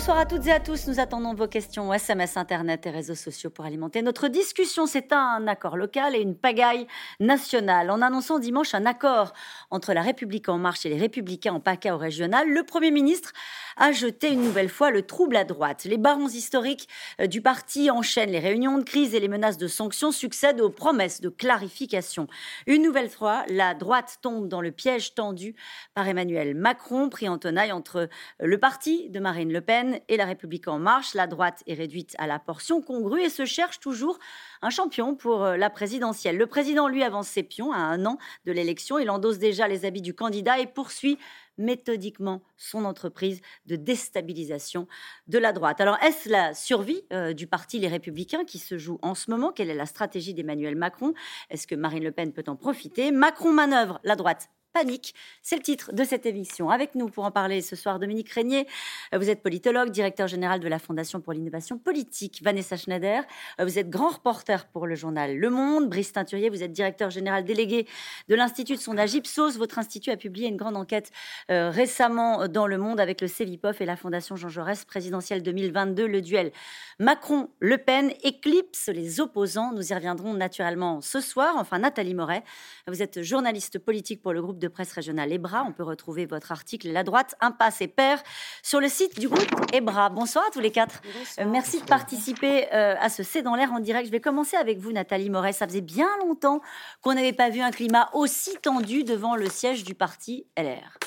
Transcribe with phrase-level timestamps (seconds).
[0.00, 0.86] Bonsoir à toutes et à tous.
[0.86, 4.86] Nous attendons vos questions SMS, Internet et réseaux sociaux pour alimenter notre discussion.
[4.86, 6.86] C'est un accord local et une pagaille
[7.20, 7.90] nationale.
[7.90, 9.34] En annonçant dimanche un accord
[9.70, 13.34] entre la République en marche et les Républicains en PACA au régional, le Premier ministre
[13.80, 15.84] a jeté une nouvelle fois le trouble à droite.
[15.84, 16.86] Les barons historiques
[17.18, 20.68] euh, du parti enchaînent les réunions de crise et les menaces de sanctions succèdent aux
[20.68, 22.26] promesses de clarification.
[22.66, 25.56] Une nouvelle fois, la droite tombe dans le piège tendu
[25.94, 30.26] par Emmanuel Macron, pris en tenaille entre le parti de Marine Le Pen et La
[30.26, 31.14] République en marche.
[31.14, 34.18] La droite est réduite à la portion congrue et se cherche toujours
[34.60, 36.36] un champion pour euh, la présidentielle.
[36.36, 38.98] Le président, lui, avance ses pions à un an de l'élection.
[38.98, 41.16] Il endosse déjà les habits du candidat et poursuit
[41.60, 44.88] méthodiquement son entreprise de déstabilisation
[45.28, 45.80] de la droite.
[45.80, 49.52] Alors, est-ce la survie euh, du parti Les Républicains qui se joue en ce moment?
[49.52, 51.14] Quelle est la stratégie d'Emmanuel Macron?
[51.50, 53.10] Est-ce que Marine Le Pen peut en profiter?
[53.12, 55.14] Macron manœuvre la droite Panique.
[55.42, 56.70] C'est le titre de cette émission.
[56.70, 58.66] Avec nous pour en parler ce soir, Dominique Régnier.
[59.12, 62.40] Vous êtes politologue, directeur général de la Fondation pour l'innovation politique.
[62.42, 63.24] Vanessa Schneider,
[63.58, 65.88] vous êtes grand reporter pour le journal Le Monde.
[65.88, 67.86] Brice Teinturier, vous êtes directeur général délégué
[68.28, 69.56] de l'Institut de sondage Ipsos.
[69.58, 71.10] Votre institut a publié une grande enquête
[71.50, 76.06] euh, récemment dans Le Monde avec le CEVIPOF et la Fondation Jean Jaurès présidentielle 2022.
[76.06, 76.52] Le duel
[77.00, 79.72] Macron-Le Pen éclipse les opposants.
[79.72, 81.54] Nous y reviendrons naturellement ce soir.
[81.56, 82.44] Enfin, Nathalie Moret,
[82.86, 85.64] vous êtes journaliste politique pour le groupe de presse régionale EBRA.
[85.66, 88.22] On peut retrouver votre article La droite, impasse et père
[88.62, 90.10] sur le site du groupe EBRA.
[90.10, 91.02] Bonsoir à tous les quatre.
[91.38, 94.06] Euh, merci de participer euh, à ce C'est dans l'air en direct.
[94.06, 95.52] Je vais commencer avec vous, Nathalie Moret.
[95.52, 96.60] Ça faisait bien longtemps
[97.00, 100.98] qu'on n'avait pas vu un climat aussi tendu devant le siège du parti LR.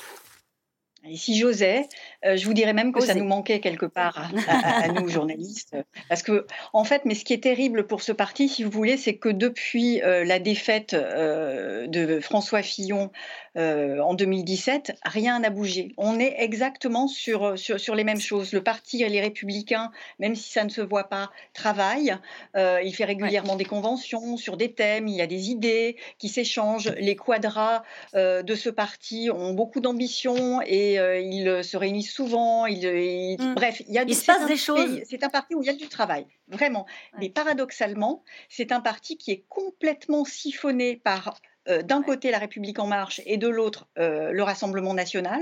[1.06, 1.86] Et si j'osais,
[2.24, 5.76] euh, je vous dirais même que ça nous manquait quelque part à, nous journalistes,
[6.08, 8.96] parce que en fait, mais ce qui est terrible pour ce parti, si vous voulez,
[8.96, 13.10] c'est que depuis la défaite de François Fillon
[13.56, 15.94] euh, en 2017, rien n'a bougé.
[15.96, 18.52] On est exactement sur, sur, les mêmes choses.
[18.52, 22.16] Le parti et les républicains, même si ça ne se voit pas, travaillent.
[22.56, 26.28] Euh, il fait régulièrement des conventions sur des thèmes, il y a des idées qui
[26.28, 26.92] s'échangent.
[26.98, 32.66] Les quadras euh, de ce parti ont beaucoup d'ambition et ils se réunissent souvent.
[32.66, 33.54] Mm.
[33.54, 35.00] Bref, il, y a il se passe des choses.
[35.04, 36.86] C'est un parti où il y a du travail, vraiment.
[37.20, 41.34] Mais paradoxalement, c'est un parti qui est complètement siphonné par
[41.68, 45.40] euh, d'un côté la République en marche et de l'autre euh, le Rassemblement national.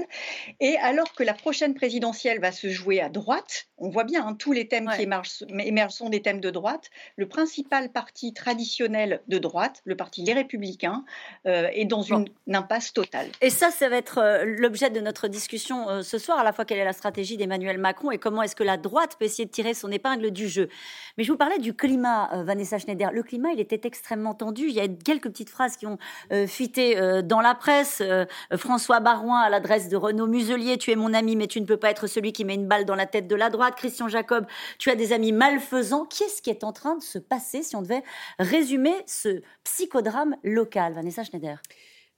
[0.60, 4.36] Et alors que la prochaine présidentielle va se jouer à droite, on voit bien hein,
[4.38, 6.90] tous les thèmes qui émergent, sont des thèmes de droite.
[7.16, 11.04] Le principal parti traditionnel de droite, le parti Les Républicains,
[11.46, 13.28] euh, est dans une, impasse totale.
[13.40, 16.78] Et ça, ça va être l'objet de notre discussion ce soir, à la fois quelle
[16.78, 19.72] est la stratégie d'Emmanuel Macron et comment est-ce que la droite peut essayer de tirer
[19.72, 20.68] son épingle du jeu.
[21.16, 23.10] Mais je vous parlais du climat, Vanessa Schneider.
[23.10, 24.68] Le climat, il était extrêmement tendu.
[24.68, 25.98] Il y a quelques petites phrases qui ont
[26.32, 28.00] euh, fuité euh, dans la presse.
[28.00, 31.66] Euh, François Barouin à l'adresse de Renaud Muselier, tu es mon ami, mais tu ne
[31.66, 33.74] peux pas être celui qui met une balle dans la tête de la droite.
[33.76, 34.46] Christian Jacob,
[34.78, 36.04] tu as des amis malfaisants.
[36.04, 38.02] Qu'est-ce qui est en train de se passer si on devait
[38.38, 41.58] résumer ce psychodrame local, Vanessa Schneider?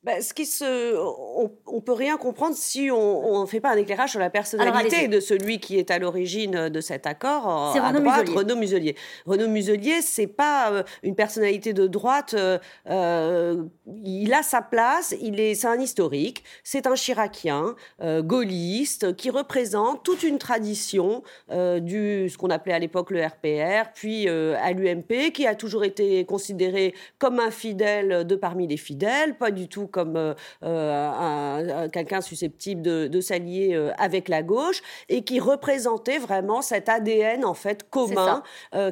[0.04, 3.76] Bah, ce qui se, on, on, peut rien comprendre si on ne fait pas un
[3.76, 7.70] éclairage sur la personnalité de celui qui est à l'origine de cet accord.
[7.72, 8.36] C'est Renaud, droite, Muselier.
[8.36, 8.96] Renaud Muselier.
[9.24, 12.34] Renaud Muselier, c'est pas euh, une personnalité de droite.
[12.34, 12.58] Euh,
[12.90, 13.64] euh,
[14.04, 15.14] il a sa place.
[15.22, 16.44] Il est, c'est un historique.
[16.62, 23.10] C'est un chiracien, gaulliste, qui représente toute une tradition du ce qu'on appelait à l'époque
[23.10, 28.66] le RPR, puis à l'UMP, qui a toujours été considéré comme un fidèle de parmi
[28.66, 30.34] les fidèles, pas du tout comme euh,
[30.64, 37.44] euh, quelqu'un susceptible de, s'allier euh, avec la gauche et qui représentait vraiment cet ADN
[37.44, 38.42] en fait commun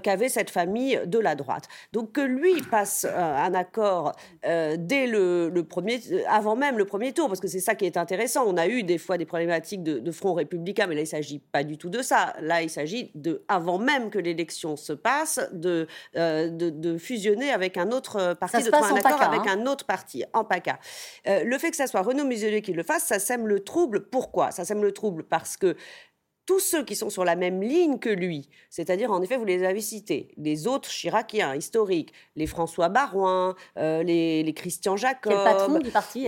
[0.03, 1.65] qu'avait cette famille de la droite.
[1.93, 4.13] Donc que lui passe un accord
[4.45, 8.45] dès le, premier, avant même le premier tour, parce que c'est ça qui est intéressant.
[8.47, 11.65] On a eu des fois des problématiques de, front républicain, mais là il s'agit pas
[11.65, 12.35] du tout de ça.
[12.41, 17.91] Là il s'agit de, avant même que l'élection se passe, de, de, fusionner avec un
[17.91, 19.59] autre parti, de trouver un accord avec hein.
[19.59, 20.79] un autre parti en PACA.
[21.27, 24.09] Euh, le fait que ça soit Renaud Muselier qui le fasse, ça sème le trouble.
[24.09, 24.51] Pourquoi?
[24.51, 25.77] Ça sème le trouble parce que
[26.53, 29.65] tous ceux qui sont sur la même ligne que lui, c'est-à-dire en effet, vous les
[29.65, 35.79] avez cités, les autres chiraciens historiques, les François Barouin, euh, les, Christian Jacob, le patron
[35.79, 36.27] du parti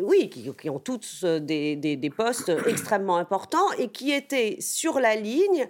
[0.00, 5.68] oui, qui, ont tous euh, des, postes extrêmement importants et qui étaient sur la ligne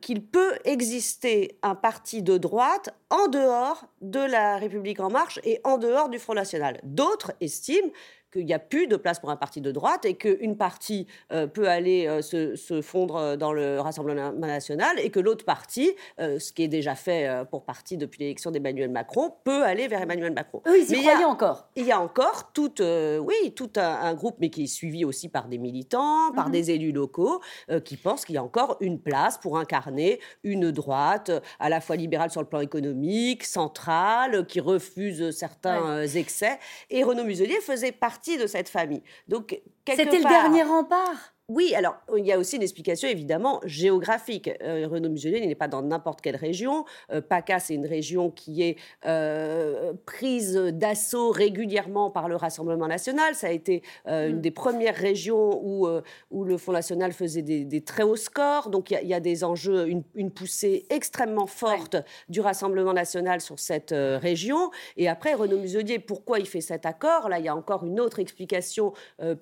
[0.00, 5.60] qu'il peut exister un parti de droite en dehors de la République en marche et
[5.62, 6.80] en dehors du Front National.
[6.82, 7.92] D'autres estiment
[8.32, 11.46] qu'il n'y a plus de place pour un parti de droite et qu'une partie euh,
[11.46, 16.52] peut aller euh, se, fondre dans le Rassemblement national et que l'autre partie, euh, ce
[16.52, 20.62] qui est déjà fait pour partie depuis l'élection d'Emmanuel Macron, peut aller vers Emmanuel Macron.
[20.66, 21.68] Oui, ils y croyaient encore.
[21.76, 25.48] Il y a encore tout, oui, tout un, groupe, mais qui est suivi aussi par
[25.48, 26.52] des militants, par mhm.
[26.52, 27.40] des élus locaux,
[27.84, 31.30] qui pensent qu'il y a encore une place pour incarner une droite
[31.60, 36.58] à la fois libérale sur le plan économique, centrale, qui refuse certains excès.
[36.90, 39.02] Et Renaud Muselier faisait partie de cette famille.
[39.28, 44.50] Donc, C'était le dernier rempart oui, alors il y a aussi une explication évidemment géographique.
[44.62, 46.86] Euh, Renaud Muselier n'est pas dans n'importe quelle région.
[47.10, 53.34] Euh, PACA, c'est une région qui est euh, prise d'assaut régulièrement par le Rassemblement national.
[53.34, 54.40] Ça a été une mm.
[54.40, 55.86] des premières régions où,
[56.30, 58.70] où le Front national faisait des, très hauts scores.
[58.70, 61.96] Donc il y, a des enjeux, une, poussée extrêmement forte
[62.30, 64.70] du Rassemblement national sur cette région.
[64.96, 67.28] Et après, Renaud Muselier, pourquoi il fait cet accord?
[67.28, 68.94] Là, il y a encore une autre explication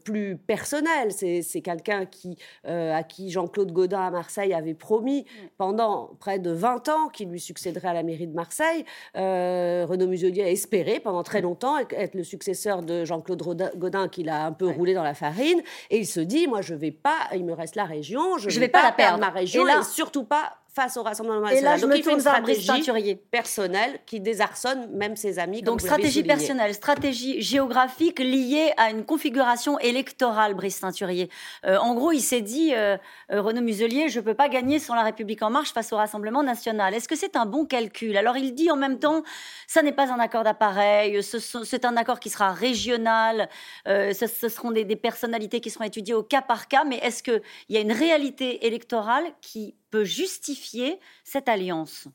[0.05, 1.13] plus personnelle.
[1.13, 2.37] C'est quelqu'un qui,
[2.67, 5.27] euh, à qui Jean-Claude Godin à Marseille avait promis
[5.59, 8.85] pendant près de 20 ans qu'il lui succéderait à la mairie de Marseille.
[9.17, 13.43] Euh, Renaud Muselier a espéré pendant très longtemps être le successeur de Jean-Claude
[13.77, 15.63] Godin qu'il a un peu roulé dans la farine.
[15.91, 18.61] Et il se dit, moi, je vais pas, il me reste la région, je ne
[18.61, 21.59] vais, pas, la perdre, ma région, et, et surtout pas face au Rassemblement national.
[21.59, 25.63] Et là, je Donc, me il fait une stratégie personnelle qui désarçonne même ses amis.
[25.63, 31.29] Donc, stratégie personnelle, stratégie géographique liée à une configuration électorale, Brice Teinturier.
[31.67, 32.97] Euh, en gros, il s'est dit, euh,
[33.33, 35.97] euh, Renaud Muselier, je ne peux pas gagner sans la République en marche face au
[35.97, 36.95] Rassemblement national.
[36.95, 38.17] Est-ce que c'est un bon calcul?
[38.17, 39.23] Alors, il dit en même temps,
[39.67, 43.49] ça n'est pas un accord d'appareil, c'est un accord qui sera régional,
[43.87, 47.23] ce, ce, seront des, des personnalités qui seront étudiées au cas par cas, mais est-ce
[47.23, 52.09] qu'il y a une réalité électorale qui peut justifier cette alliance?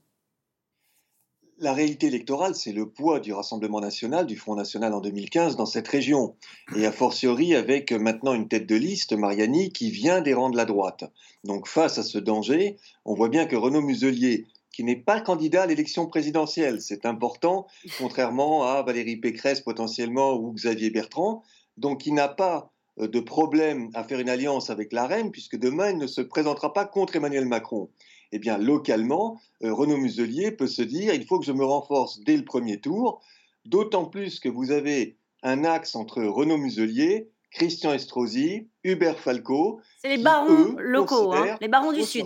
[1.57, 5.66] La réalité électorale, c'est le poids du Rassemblement national, du Front national en 2015 dans
[5.66, 6.36] cette région.
[6.75, 10.57] Et a fortiori avec maintenant une tête de liste, Mariani, qui vient des rangs de
[10.57, 11.06] la droite.
[11.45, 12.75] Donc face à ce danger,
[13.06, 17.68] on voit bien que Renaud Muselier, qui n'est pas candidat à l'élection présidentielle, c'est important,
[18.00, 21.42] contrairement à Valérie Pécresse potentiellement ou Xavier Bertrand,
[21.77, 25.92] donc il n'a pas de problème à faire une alliance avec la reine, puisque demain,
[25.92, 27.89] il ne se présentera pas contre Emmanuel Macron.
[28.31, 32.19] Eh bien, localement, euh, Renaud Muselier peut se dire, il faut que je me renforce
[32.21, 33.21] dès le premier tour,
[33.65, 39.80] d'autant plus que vous avez un axe entre Renaud Muselier, Christian Estrosi, Hubert Falco.
[40.01, 42.25] C'est les barons locaux, hein, les barons du Sud.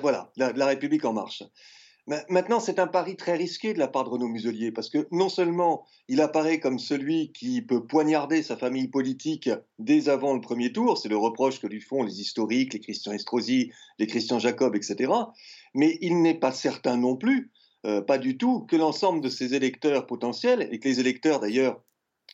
[0.00, 1.44] voilà, la République en marche.
[2.28, 5.28] Maintenant, c'est un pari très risqué de la part de Renaud Muselier, parce que non
[5.28, 9.48] seulement il apparaît comme celui qui peut poignarder sa famille politique
[9.78, 13.12] dès avant le premier tour, c'est le reproche que lui font les historiques, les Christian
[13.12, 15.12] Estrosi, les Christian Jacob, etc.,
[15.74, 17.50] mais il n'est pas certain non plus,
[17.86, 21.82] euh, pas du tout, que l'ensemble de ses électeurs potentiels, et que les électeurs d'ailleurs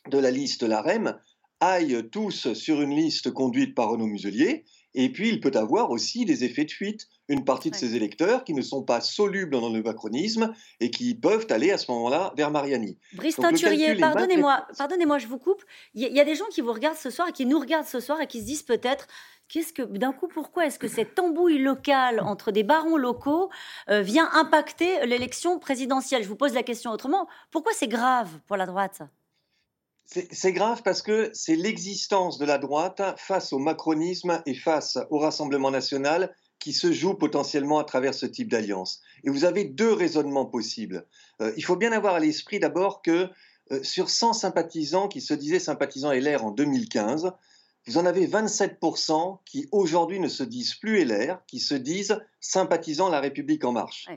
[0.08, 1.18] de la liste LAREM,
[1.60, 4.64] aillent tous sur une liste conduite par Renaud Muselier,
[4.94, 8.44] et puis, il peut avoir aussi des effets de fuite, une partie de ses électeurs
[8.44, 12.32] qui ne sont pas solubles dans le macronisme et qui peuvent aller à ce moment-là
[12.36, 12.98] vers Mariani.
[13.12, 15.62] Brice Teinturier, pardonnez-moi, pardonnez-moi, je vous coupe.
[15.94, 18.00] Il y, a des gens qui vous regardent ce soir et qui nous regardent ce
[18.00, 19.06] soir et qui se disent peut-être
[19.48, 23.48] Qu'est-ce que, d'un coup, pourquoi est-ce que cette tambouille locale entre des barons locaux
[23.88, 26.22] euh, vient impacter l'élection présidentielle?
[26.22, 27.26] Je vous pose la question autrement.
[27.50, 29.00] Pourquoi c'est grave pour la droite?
[30.08, 35.18] C'est grave parce que c'est l'existence de la droite face au macronisme et face au
[35.18, 39.00] Rassemblement national qui se joue potentiellement à travers ce type d'alliance.
[39.24, 41.06] Et vous avez deux raisonnements possibles.
[41.40, 43.28] Euh, il faut bien avoir à l'esprit d'abord que
[43.70, 47.32] euh, sur 100 sympathisants qui se disaient sympathisants LR en 2015,
[47.86, 53.08] vous en avez 27% qui aujourd'hui ne se disent plus LR, qui se disent sympathisants
[53.08, 54.08] La République en marche.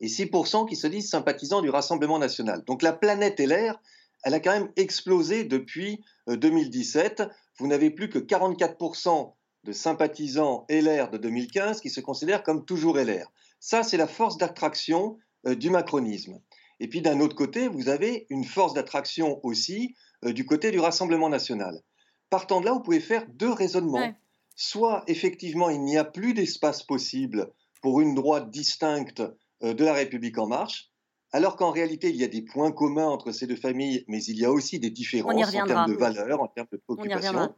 [0.00, 2.64] Et 6% qui se disent sympathisants du Rassemblement national.
[2.64, 3.80] Donc la planète LR,
[4.22, 7.20] elle a quand même explosé depuis 2017.
[7.20, 7.26] Euh,
[7.58, 12.96] Vous n'avez plus que 44% de sympathisants LR de 2015 qui se considèrent comme toujours
[12.96, 13.30] LR.
[13.60, 16.40] Ça, c'est la force d'attraction euh, du macronisme.
[16.80, 20.80] Et puis d'un autre côté, vous avez une force d'attraction aussi euh, du côté du
[20.80, 21.80] Rassemblement national.
[22.30, 24.14] Partant de là, vous pouvez faire deux raisonnements.
[24.54, 27.50] Soit effectivement, il n'y a plus d'espace possible
[27.80, 29.22] pour une droite distincte
[29.62, 30.91] de la République en marche,
[31.32, 34.38] alors qu'en réalité, il y a des points communs entre ces deux familles, mais il
[34.38, 37.54] y a aussi des différences en termes de valeurs, en termes de préoccupations.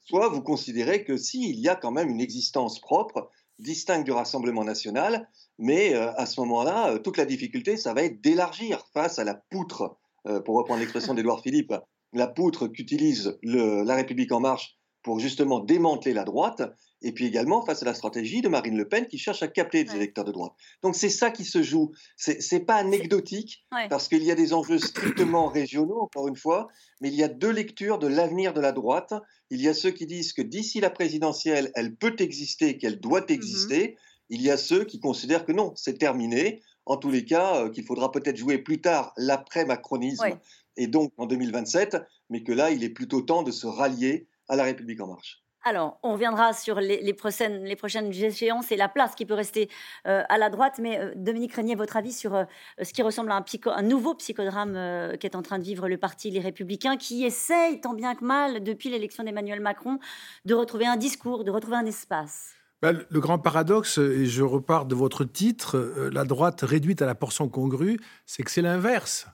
[0.00, 4.12] Soit vous considérez que si, il y a quand même une existence propre, distincte du
[4.12, 5.28] Rassemblement national,
[5.58, 9.24] mais euh, à ce moment-là, euh, toute la difficulté, ça va être d'élargir face à
[9.24, 11.74] la poutre, euh, pour reprendre l'expression d'Édouard Philippe,
[12.12, 16.62] la poutre qu'utilise la République en marche pour justement démanteler la droite,
[17.02, 19.84] et puis également face à la stratégie de Marine Le Pen qui cherche à capter
[19.84, 20.54] des électeurs de droite.
[20.82, 21.92] Donc c'est ça qui se joue.
[22.16, 26.68] C'est n'est pas anecdotique parce qu'il y a des enjeux strictement régionaux, encore une fois,
[27.02, 29.12] mais il y a deux lectures de l'avenir de la droite.
[29.50, 33.20] Il y a ceux qui disent que d'ici la présidentielle, elle peut exister, qu'elle doit
[33.20, 33.96] mmh exister.
[34.30, 36.62] Il y a ceux qui considèrent que non, c'est terminé.
[36.86, 40.38] En tous les cas, euh, qu'il faudra peut-être jouer plus tard l'après-macronisme
[40.76, 41.98] et donc en 2027,
[42.30, 45.44] mais que là, il est plutôt temps de se rallier à la République en marche.
[45.66, 49.70] Alors, on reviendra sur les, prochaines, les prochaines échéances et la place qui peut rester
[50.06, 50.78] euh, à la droite.
[50.78, 52.44] Mais euh, Dominique Régnier, votre avis sur euh,
[52.82, 56.30] ce qui ressemble à un, un nouveau psychodrame qu'est en train de vivre le parti
[56.30, 59.98] Les Républicains, qui essaye tant bien que mal, depuis l'élection d'Emmanuel Macron,
[60.44, 62.50] de retrouver un discours, de retrouver un espace
[62.82, 65.78] bah, le grand paradoxe, et je repars de votre titre,
[66.12, 69.26] la droite réduite à la portion congrue, c'est que c'est l'inverse.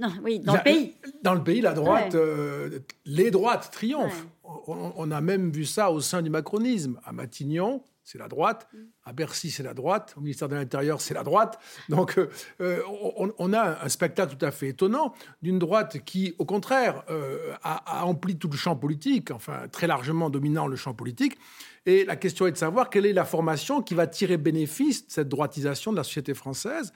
[0.00, 0.96] Non, oui, dans le pays.
[1.22, 4.26] Dans le pays, la droite, euh, les droites triomphent.
[4.66, 6.98] On, a même vu ça au sein du macronisme.
[7.04, 8.68] À Matignon, c'est la droite.
[8.72, 8.78] Mm.
[9.04, 10.14] À Bercy, c'est la droite.
[10.16, 11.60] Au ministère de l'Intérieur, c'est la droite.
[11.88, 12.28] Donc, euh,
[12.60, 12.80] euh,
[13.38, 17.04] on, a un spectacle tout à fait étonnant d'une droite qui, au contraire,
[17.62, 21.38] a, a, empli tout le champ politique, enfin, très largement dominant le champ politique.
[21.86, 25.12] Et la question est de savoir quelle est la formation qui va tirer bénéfice de
[25.12, 26.92] cette droitisation de la société française.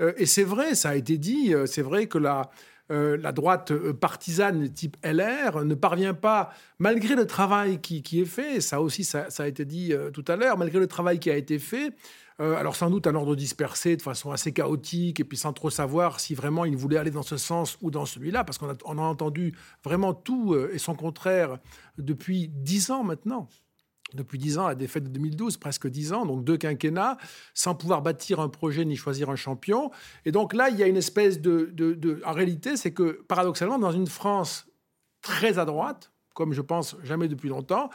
[0.00, 2.50] Euh, et c'est vrai, ça a été dit, euh, c'est vrai que la,
[2.90, 8.60] euh, la droite partisane type LR ne parvient pas, malgré le travail qui, est fait,
[8.60, 11.58] ça aussi ça, a été dit tout à l'heure, malgré le travail qui a été
[11.58, 11.94] fait,
[12.38, 16.20] alors sans doute un ordre dispersé de façon assez chaotique et puis sans trop savoir
[16.20, 18.98] si vraiment il voulait aller dans ce sens ou dans celui-là, parce qu'on a, on
[18.98, 19.54] a entendu
[19.84, 21.58] vraiment tout et son contraire
[21.98, 23.46] depuis dix ans maintenant
[24.14, 27.16] depuis dix ans, la défaite de 2012, presque dix ans, donc deux quinquennats,
[27.54, 29.90] sans pouvoir bâtir un projet ni choisir un champion.
[30.24, 32.20] Et donc là, il y a une espèce de...
[32.24, 34.66] En réalité, c'est que paradoxalement, dans une France
[35.22, 37.90] très à droite, comme je pense jamais depuis longtemps,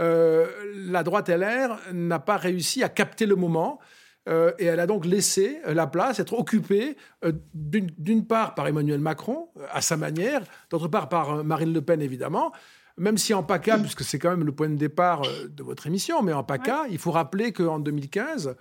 [0.00, 3.78] euh, la droite LR n'a pas réussi à capter le moment.
[4.28, 9.00] Euh, et elle a donc laissé la place être occupée euh, d'une part par Emmanuel
[9.00, 12.52] Macron, à sa manière, d'autre part par Marine Le Pen, évidemment,
[13.00, 15.86] même si en PACA, puisque c'est quand même le point de départ euh, de votre
[15.86, 18.54] émission, mais en PACA, il faut rappeler qu'en 2015,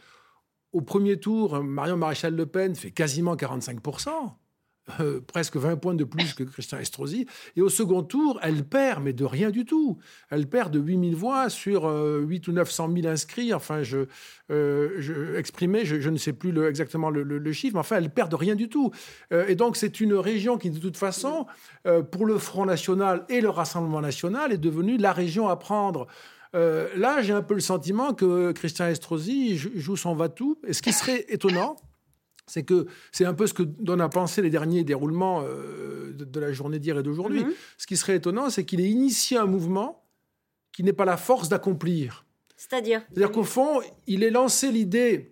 [0.72, 4.10] au premier tour, Marion Maréchal Le Pen fait quasiment 45%.
[5.00, 7.28] Euh, presque 20 points de plus que Christian Estrosi.
[7.56, 9.98] Et au second tour, elle perd, mais de rien du tout.
[10.30, 13.54] Elle perd de 8000 voix sur 8 euh, ou 900 000 inscrits.
[13.54, 14.06] Enfin, je,
[14.52, 18.70] euh, je ne sais plus exactement le, chiffre, mais enfin, elle perd de rien du
[18.70, 18.92] tout.
[19.32, 21.46] et donc, c'est une région qui, de toute façon,
[22.12, 26.08] pour le Front National et le Rassemblement National, est devenue la région à prendre.
[26.54, 30.60] là, j'ai un peu le sentiment que Christian Estrosi joue son va-tout.
[30.68, 31.76] Et ce qui serait étonnant,
[32.50, 36.40] c'est que c'est un peu ce que donnent à penser les derniers déroulements euh, de,
[36.40, 37.44] la journée d'hier et d'aujourd'hui.
[37.46, 37.54] Mhm.
[37.78, 40.04] Ce qui serait étonnant, c'est qu'il ait initié un mouvement
[40.72, 42.26] qui n'est pas la force d'accomplir.
[42.58, 45.32] C'est-à-dire C'est-à-dire qu'au fond, il ait lancé l'idée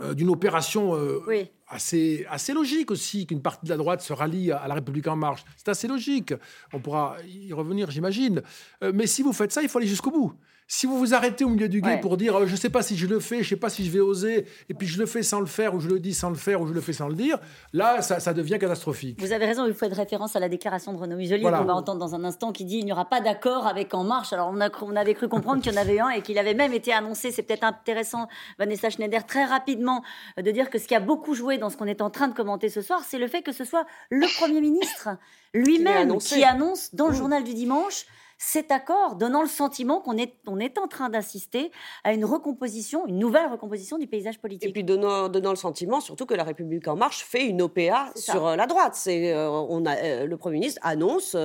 [0.00, 1.22] euh, d'une opération euh,
[1.68, 5.16] assez, assez logique aussi, qu'une partie de la droite se rallie à, la République en
[5.16, 5.44] marche.
[5.56, 6.34] C'est assez logique.
[6.72, 8.42] On pourra y revenir, j'imagine.
[8.92, 10.34] mais si vous faites ça, il faut aller jusqu'au bout.
[10.72, 12.96] Si vous vous arrêtez au milieu du guet pour dire je ne sais pas si
[12.96, 15.06] je le fais, je ne sais pas si je vais oser, et puis je le
[15.06, 16.92] fais sans le faire, ou je le dis sans le faire, ou je le fais
[16.92, 17.38] sans le dire,
[17.72, 19.20] là, ça, devient catastrophique.
[19.20, 21.74] Vous avez raison, il faut être référence à la déclaration de Renaud Muselier qu'on va
[21.74, 24.32] entendre dans un instant qui dit il n'y aura pas d'accord avec En Marche.
[24.32, 26.54] Alors on, a, on avait cru comprendre qu'il y en avait un et qu'il avait
[26.54, 27.32] même été annoncé.
[27.32, 28.28] C'est peut-être intéressant,
[28.60, 30.04] Vanessa Schneider, très rapidement,
[30.38, 32.28] euh, de dire que ce qui a beaucoup joué dans ce qu'on est en train
[32.28, 35.08] de commenter ce soir, c'est le fait que ce soit le Premier ministre
[35.52, 37.16] lui-même qui annonce dans le mmh.
[37.16, 38.06] journal du dimanche
[38.42, 41.70] cet accord, donnant le sentiment qu'on est, on est en train d'assister
[42.04, 44.66] à une recomposition, une nouvelle recomposition du paysage politique.
[44.66, 48.10] Et puis donnant, donnant le sentiment surtout que la République en marche fait une OPA
[48.16, 48.94] sur euh, la droite.
[48.94, 51.36] C'est, euh, on a, euh, le Premier ministre annonce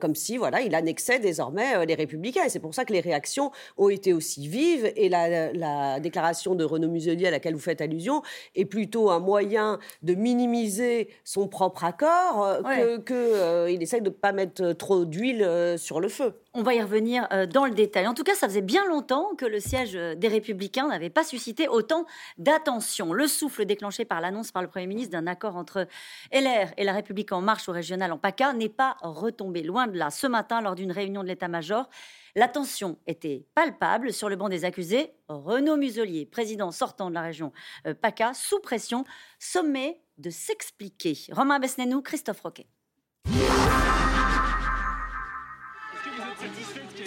[0.00, 2.44] comme si voilà, il annexait désormais les Républicains.
[2.44, 4.90] Et c'est pour ça que les réactions ont été aussi vives.
[4.96, 8.22] Et la, la déclaration de Renaud Muselier à laquelle vous faites allusion
[8.54, 14.14] est plutôt un moyen de minimiser son propre accord qu'il que, il essaye de ne
[14.14, 16.29] pas mettre trop d'huile sur le feu.
[16.52, 18.06] On va y revenir euh, dans le détail.
[18.06, 21.24] En tout cas, ça faisait bien longtemps que le siège euh, des Républicains n'avait pas
[21.24, 22.06] suscité autant
[22.38, 23.12] d'attention.
[23.12, 25.86] Le souffle déclenché par l'annonce par le Premier ministre d'un accord entre
[26.32, 29.62] LR et la République en marche au régional en PACA n'est pas retombé.
[29.62, 30.10] Loin de là.
[30.10, 31.88] Ce matin, lors d'une réunion de l'état-major,
[32.34, 35.12] la tension était palpable sur le banc des accusés.
[35.28, 37.52] Renaud Muselier, président sortant de la région
[37.86, 39.04] euh, PACA, sous pression,
[39.38, 41.16] sommet de s'expliquer.
[41.32, 42.66] Romain Besnénou, Christophe Roquet.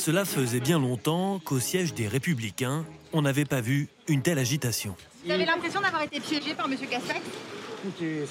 [0.05, 2.83] Cela faisait bien longtemps qu'au siège des Républicains,
[3.13, 4.97] on n'avait pas vu une telle agitation.
[5.23, 6.75] Vous avez l'impression d'avoir été piégé par M.
[6.77, 7.21] Castex?
[7.85, 8.25] Écoutez,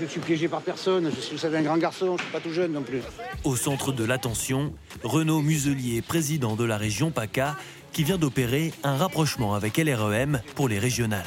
[0.00, 1.12] je suis piégé par personne.
[1.14, 3.02] Je suis, vous savez, un grand garçon, je suis pas tout jeune non plus.
[3.44, 4.72] Au centre de l'attention,
[5.04, 7.58] Renaud Muselier, président de la région PACA,
[7.92, 11.26] qui vient d'opérer un rapprochement avec LREM pour les régionales.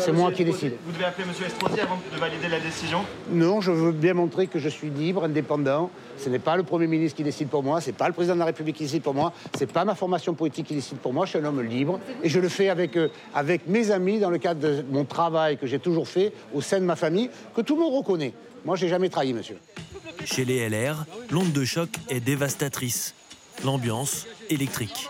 [0.00, 0.74] C'est moi qui décide.
[0.84, 1.46] Vous devez appeler M.
[1.46, 5.24] Estrosi avant de valider la décision Non, je veux bien montrer que je suis libre,
[5.24, 5.90] indépendant.
[6.18, 8.34] Ce n'est pas le Premier ministre qui décide pour moi, ce n'est pas le Président
[8.34, 10.98] de la République qui décide pour moi, ce n'est pas ma formation politique qui décide
[10.98, 12.00] pour moi, je suis un homme libre.
[12.22, 15.56] Et je le fais avec, euh, avec mes amis dans le cadre de mon travail
[15.58, 18.32] que j'ai toujours fait au sein de ma famille, que tout le monde reconnaît.
[18.64, 19.56] Moi, je n'ai jamais trahi, monsieur.
[20.24, 23.14] Chez les LR, l'onde de choc est dévastatrice.
[23.64, 25.08] L'ambiance électrique.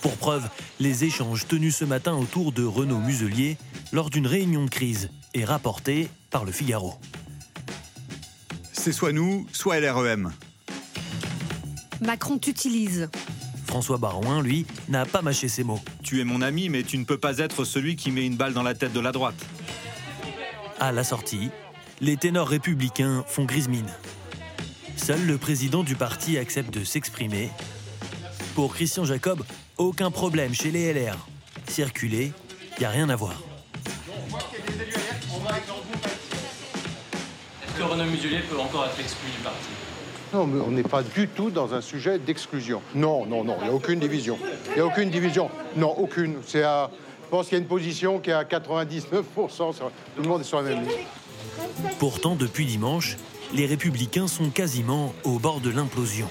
[0.00, 3.56] Pour preuve, les échanges tenus ce matin autour de Renaud Muselier
[3.92, 6.94] lors d'une réunion de crise et rapportés par le Figaro.
[8.72, 10.32] C'est soit nous, soit LREM.
[12.00, 13.08] Macron t'utilise.
[13.66, 15.80] François Barouin, lui, n'a pas mâché ses mots.
[16.02, 18.54] Tu es mon ami, mais tu ne peux pas être celui qui met une balle
[18.54, 19.44] dans la tête de la droite.
[20.80, 21.50] À la sortie,
[22.00, 23.90] les ténors républicains font grise mine.
[24.96, 27.50] Seul le président du parti accepte de s'exprimer.
[28.54, 29.44] Pour Christian Jacob,
[29.76, 31.16] aucun problème chez les LR.
[31.68, 32.32] Circuler,
[32.76, 33.47] il n'y a rien à voir.
[37.78, 39.68] Que Renaud Muselier peut encore être exclu du parti
[40.34, 42.82] non, mais on n'est pas du tout dans un sujet d'exclusion.
[42.94, 44.38] Non, non, non, il n'y a aucune division.
[44.66, 45.48] Il n'y a aucune division.
[45.74, 46.36] Non, aucune.
[46.46, 46.90] C'est à,
[47.24, 49.00] je pense qu'il y a une position qui est à 99%.
[49.06, 51.06] Tout le monde est sur la même ligne.
[51.98, 53.16] Pourtant, depuis dimanche,
[53.54, 56.28] les républicains sont quasiment au bord de l'implosion.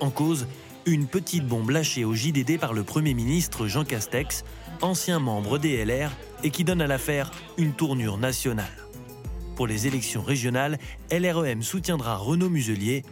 [0.00, 0.48] En cause,
[0.84, 4.44] une petite bombe lâchée au JDD par le Premier ministre Jean Castex,
[4.82, 6.10] ancien membre des LR,
[6.42, 8.85] et qui donne à l'affaire une tournure nationale.
[9.56, 10.78] Pour les élections régionales,
[11.10, 13.02] LREM soutiendra Renaud Muselier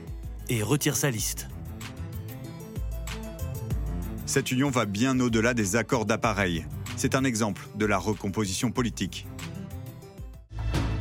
[0.51, 1.49] et retire sa liste.
[4.27, 6.67] Cette union va bien au-delà des accords d'appareil.
[6.97, 9.27] C'est un exemple de la recomposition politique.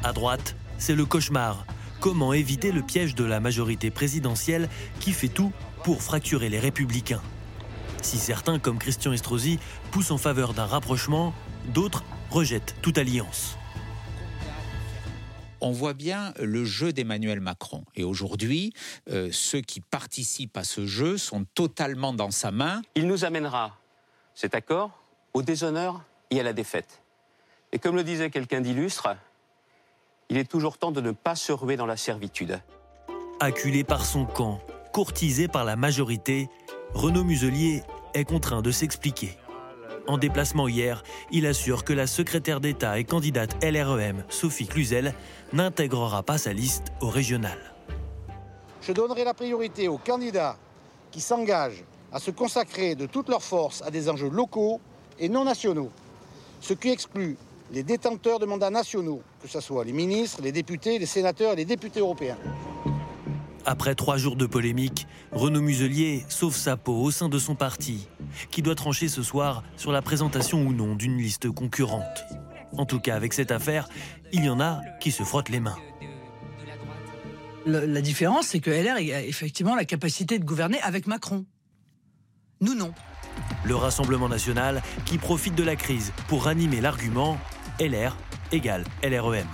[0.02, 1.66] À droite, c'est le cauchemar.
[2.00, 4.70] Comment éviter le piège de la majorité présidentielle
[5.02, 5.52] qui fait tout
[5.84, 7.22] pour fracturer les républicains?
[8.02, 9.60] Si certains, comme Christian Estrosi,
[9.92, 11.34] poussent en faveur d'un rapprochement,
[11.74, 13.58] d'autres rejettent toute alliance
[15.64, 17.86] on voit bien le jeu d'Emmanuel Macron.
[17.96, 18.74] Et aujourd'hui,
[19.10, 22.82] euh, ceux qui participent à ce jeu sont totalement dans sa main.
[22.96, 23.78] Il nous amènera,
[24.36, 24.92] cet accord,
[25.34, 27.02] au déshonneur et à la défaite.
[27.72, 29.16] Et comme le disait quelqu'un d'illustre,
[30.30, 32.60] il est toujours temps de ne pas se ruer dans la servitude.
[33.40, 34.60] Acculé par son camp,
[34.92, 36.50] courtisé par la majorité,
[36.94, 37.84] Renaud Muselier
[38.14, 39.38] est contraint de s'expliquer.
[40.08, 45.14] En déplacement hier, il assure que la secrétaire d'État et candidate LREM, Sophie Cluzel,
[45.54, 47.58] n'intégrera pas sa liste au régional.
[48.82, 50.58] Je donnerai la priorité aux candidats
[51.12, 54.82] qui s'engagent à se consacrer de toute leur force à des enjeux locaux
[55.20, 55.90] et non nationaux,
[56.60, 57.38] ce qui exclut
[57.72, 61.56] les détenteurs de mandats nationaux, que ce soit les ministres, les députés, les sénateurs et
[61.56, 62.38] les députés européens.
[63.66, 68.10] Après trois jours de polémique, Renaud Muselier sauve sa peau au sein de son parti,
[68.52, 72.26] qui doit trancher ce soir sur la présentation ou non d'une liste concurrente.
[72.78, 73.88] En tout cas, avec cette affaire,
[74.34, 75.78] il y en a qui se frottent les mains.
[77.66, 81.46] la différence, c'est que LR a effectivement la capacité de gouverner avec Macron.
[82.60, 82.94] Nous, non.
[83.64, 87.38] Le Rassemblement national qui profite de la crise pour ranimer l'argument
[87.80, 88.18] LR
[88.52, 89.48] égale LREM.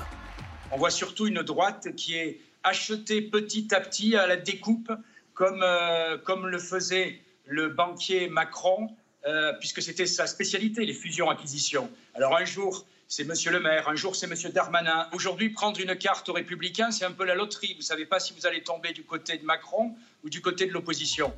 [0.72, 4.92] On voit surtout une droite qui est acheter petit à petit à la découpe,
[5.34, 8.90] comme, euh, comme le faisait le banquier Macron,
[9.26, 11.90] euh, puisque c'était sa spécialité, les fusions-acquisitions.
[12.16, 13.34] Alors un jour, c'est M.
[13.52, 14.52] Le Maire, un jour, c'est M.
[14.54, 15.08] Darmanin.
[15.14, 17.74] Aujourd'hui, prendre une carte aux Républicains, c'est un peu la loterie.
[17.74, 20.68] Vous ne savez pas si vous allez tomber du côté de Macron ou du côté
[20.68, 21.34] de l'opposition.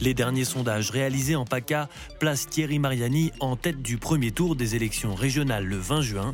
[0.00, 1.88] Les derniers sondages réalisés en PACA
[2.18, 6.32] placent Thierry Mariani en tête du premier tour des élections régionales le 20 juin.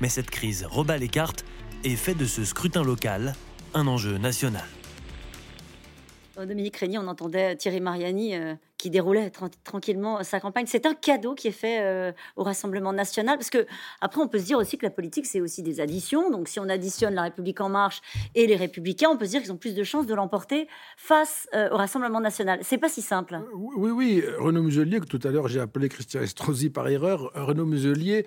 [0.00, 1.44] Mais cette crise rebat les cartes
[1.84, 3.34] et fait de ce scrutin local
[3.78, 4.64] un enjeu national.
[6.46, 9.32] Dominique Régnier, on entendait Thierry Mariani euh, qui déroulait
[9.64, 10.66] tranquillement sa campagne.
[10.68, 13.66] C'est un cadeau qui est fait euh, au Rassemblement national, parce que
[14.00, 16.30] après on peut se dire aussi que la politique c'est aussi des additions.
[16.30, 18.00] Donc si on additionne La République en marche
[18.36, 21.48] et les Républicains, on peut se dire qu'ils ont plus de chances de l'emporter face
[21.54, 22.60] euh, au Rassemblement national.
[22.62, 23.40] C'est pas si simple.
[23.52, 27.66] Oui, oui, Renaud Muselier, que tout à l'heure j'ai appelé Christian Estrosi par erreur, Renaud
[27.66, 28.26] Muselier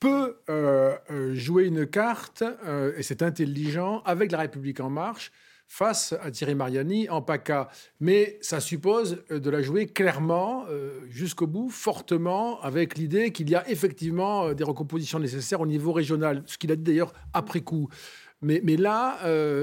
[0.00, 5.30] peut euh, euh, jouer une carte, euh, et c'est intelligent, avec la République en marche,
[5.68, 7.68] face à Thierry Mariani en PACA.
[8.00, 10.64] Mais ça suppose de la jouer clairement,
[11.08, 16.42] jusqu'au bout, fortement, avec l'idée qu'il y a effectivement des recompositions nécessaires au niveau régional,
[16.46, 17.88] ce qu'il a dit d'ailleurs après coup.
[18.42, 19.18] Mais, mais là,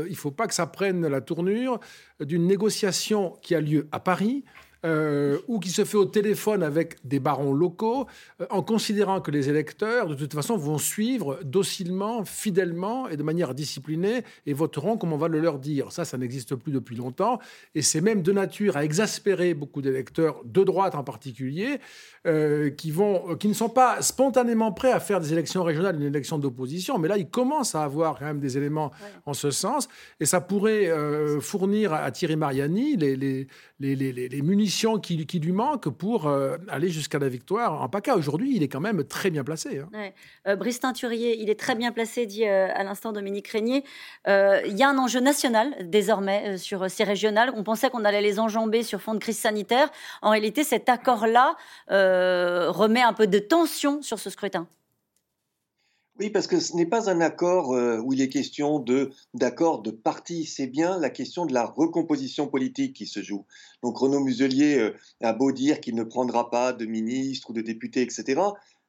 [0.05, 1.81] il ne faut pas que ça prenne la tournure
[2.21, 4.45] d'une négociation qui a lieu à Paris,
[4.85, 8.05] euh, ou qui se fait au téléphone avec des barons locaux,
[8.41, 13.23] euh, en considérant que les électeurs, de toute façon, vont suivre docilement, fidèlement et de
[13.23, 15.91] manière disciplinée et voteront comme on va le leur dire.
[15.91, 17.39] Ça, ça n'existe plus depuis longtemps.
[17.73, 21.79] Et c'est même de nature à exaspérer beaucoup d'électeurs, de droite en particulier,
[22.27, 26.03] euh, qui, vont, qui ne sont pas spontanément prêts à faire des élections régionales une
[26.03, 26.99] élection d'opposition.
[26.99, 28.91] Mais là, ils commencent à avoir quand même des éléments
[29.25, 29.87] en ce sens.
[30.19, 30.91] Et ça pourrait
[31.39, 33.47] fournir à Thierry Mariani les, les,
[33.79, 38.15] les, munitions qui, lui manque pour euh, aller jusqu'à la victoire en PACA.
[38.15, 39.79] Aujourd'hui, il est quand même très bien placé.
[39.79, 40.11] Hein.
[40.47, 43.83] Euh, Brice Teinturier, il est très bien placé, dit euh, à l'instant Dominique Régnier.
[44.25, 47.51] il y a un enjeu national désormais sur ces régionales.
[47.55, 49.89] On pensait qu'on allait les enjamber sur fond de crise sanitaire.
[50.21, 51.55] En réalité, cet accord-là
[51.89, 54.67] remet un peu de tension sur ce scrutin.
[56.19, 58.83] Oui, parce que ce n'est pas un accord euh, où il est question
[59.35, 63.45] d'accord de parti, c'est bien la question de la recomposition politique qui se joue.
[63.83, 67.61] Donc Renaud Muselier euh, a beau dire qu'il ne prendra pas de ministre ou de
[67.61, 68.41] député, etc.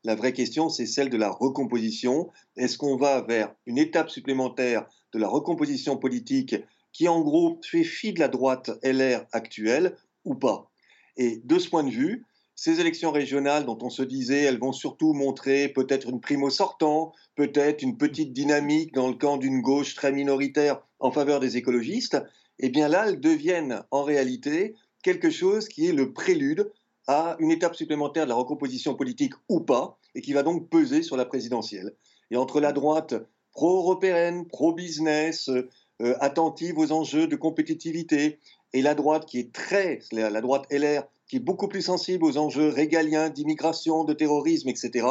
[0.04, 2.30] La vraie question, c'est celle de la recomposition.
[2.56, 6.56] Est-ce qu'on va vers une étape supplémentaire de la recomposition politique
[6.94, 10.70] qui, en gros, fait fi de la droite LR actuelle ou pas?
[11.18, 12.24] Et de ce point de vue,
[12.60, 16.50] ces élections régionales dont on se disait elles vont surtout montrer peut-être une prime au
[16.50, 21.56] sortant, peut-être une petite dynamique dans le camp d'une gauche très minoritaire en faveur des
[21.56, 22.20] écologistes,
[22.58, 26.68] eh bien là, elles deviennent en réalité quelque chose qui est le prélude
[27.06, 31.04] à une étape supplémentaire de la recomposition politique ou pas, et qui va donc peser
[31.04, 31.94] sur la présidentielle.
[32.32, 33.14] Et entre la droite
[33.52, 38.40] pro-européenne, pro-business, euh, attentive aux enjeux de compétitivité,
[38.72, 42.38] et la droite qui est très, la droite LR, qui est beaucoup plus sensible aux
[42.38, 45.06] enjeux régaliens d'immigration, de terrorisme, etc.,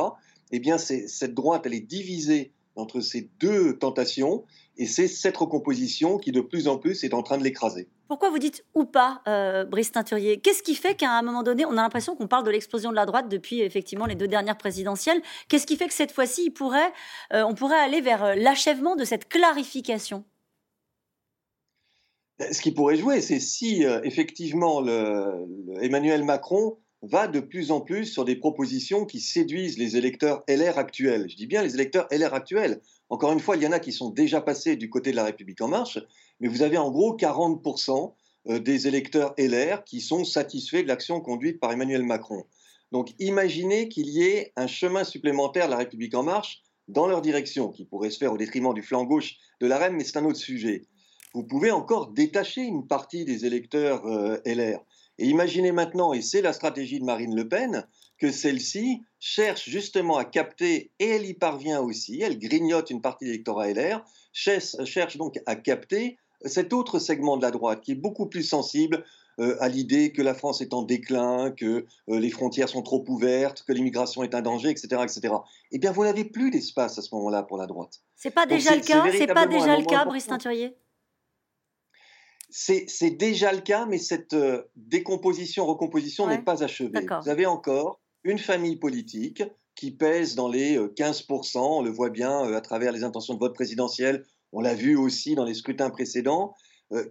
[0.51, 4.43] eh bien, cette droite, elle est divisée entre ces deux tentations,
[4.77, 7.87] et c'est cette recomposition qui, de plus en plus, est en train de l'écraser.
[8.07, 10.39] Pourquoi vous dites ou pas, euh, Brice Teinturier?
[10.39, 12.95] Qu'est-ce qui fait qu'à un moment donné, on a l'impression qu'on parle de l'explosion de
[12.95, 15.21] la droite depuis effectivement les deux dernières présidentielles?
[15.49, 16.53] Qu'est-ce qui fait que cette fois-ci,
[17.33, 20.23] euh, on pourrait aller vers euh, l'achèvement de cette clarification?
[22.39, 24.85] Ce qui pourrait jouer, c'est si euh, effectivement
[25.81, 30.77] Emmanuel Macron va de plus en plus sur des propositions qui séduisent les électeurs LR
[30.77, 31.29] actuels.
[31.29, 32.81] Je dis bien les électeurs LR actuels.
[33.09, 35.23] Encore une fois, il y en a qui sont déjà passés du côté de la
[35.23, 35.99] République en marche,
[36.39, 38.13] mais vous avez en gros 40%
[38.49, 42.43] euh, des électeurs LR qui sont satisfaits de l'action conduite par Emmanuel Macron.
[42.91, 47.21] Donc imaginez qu'il y ait un chemin supplémentaire de la République en marche dans leur
[47.21, 50.17] direction, qui pourrait se faire au détriment du flanc gauche de la REM, mais c'est
[50.17, 50.83] un autre sujet
[51.33, 54.79] vous pouvez encore détacher une partie des électeurs euh, LR.
[55.19, 57.85] Et imaginez maintenant, et c'est la stratégie de Marine Le Pen,
[58.17, 63.25] que celle-ci cherche justement à capter, et elle y parvient aussi, elle grignote une partie
[63.25, 67.95] de l'électorat LR, cherche, donc à capter cet autre segment de la droite qui est
[67.95, 69.03] beaucoup plus sensible
[69.39, 73.03] euh, à l'idée que la France est en déclin, que euh, les frontières sont trop
[73.07, 75.33] ouvertes, que l'immigration est un danger, etc., etc.
[75.71, 78.01] Eh bien, vous n'avez plus d'espace à ce moment-là pour la droite.
[78.15, 80.75] C'est pas déjà le cas, c'est pas déjà le cas, Brice Teinturier
[82.49, 87.05] c'est déjà le cas, mais cette euh, décomposition, recomposition n'est pas achevée.
[87.21, 89.43] Vous avez encore une famille politique
[89.75, 93.33] qui pèse dans les 15%, euh, on le voit bien euh, à travers les intentions
[93.33, 96.55] de vote présidentielles, on l'a vu aussi dans les scrutins précédents,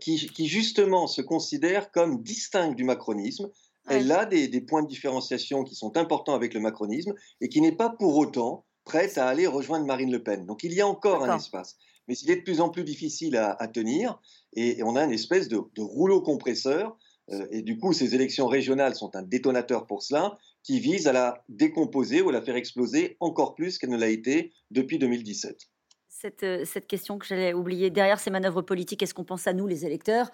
[0.01, 3.51] qui, justement se considère comme distincte du macronisme.
[3.91, 7.61] Elle a des, des, points de différenciation qui sont importants avec le macronisme et qui
[7.61, 10.47] n'est pas pour autant prête à aller rejoindre Marine Le Pen.
[10.47, 11.77] Donc il y a encore un espace
[12.09, 14.21] mais il est de plus en plus difficile à, tenir
[14.55, 16.97] et, on a une espèce de, rouleau compresseur.
[17.33, 21.13] Euh, et du coup, ces élections régionales sont un détonateur pour cela, qui vise à
[21.13, 25.69] la décomposer ou à la faire exploser encore plus qu'elle ne l'a été depuis 2017.
[26.09, 29.53] Cette, euh, cette question que j'allais oublier, derrière ces manœuvres politiques, est-ce qu'on pense à
[29.53, 30.31] nous, les électeurs?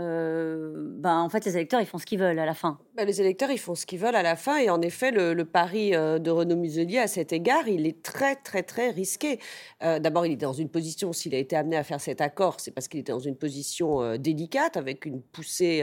[0.00, 2.78] Euh, ben, en fait, les électeurs, ils font ce qu'ils veulent à la fin.
[2.96, 4.58] Ben, les électeurs, ils font ce qu'ils veulent à la fin.
[4.58, 8.34] Et en effet, le, pari euh, de Renaud Muselier, à cet égard, il est très,
[8.34, 9.38] très, très risqué.
[9.84, 12.56] Euh, d'abord, il est dans une position, s'il a été amené à faire cet accord,
[12.58, 15.82] c'est parce qu'il était dans une position délicate, avec une poussée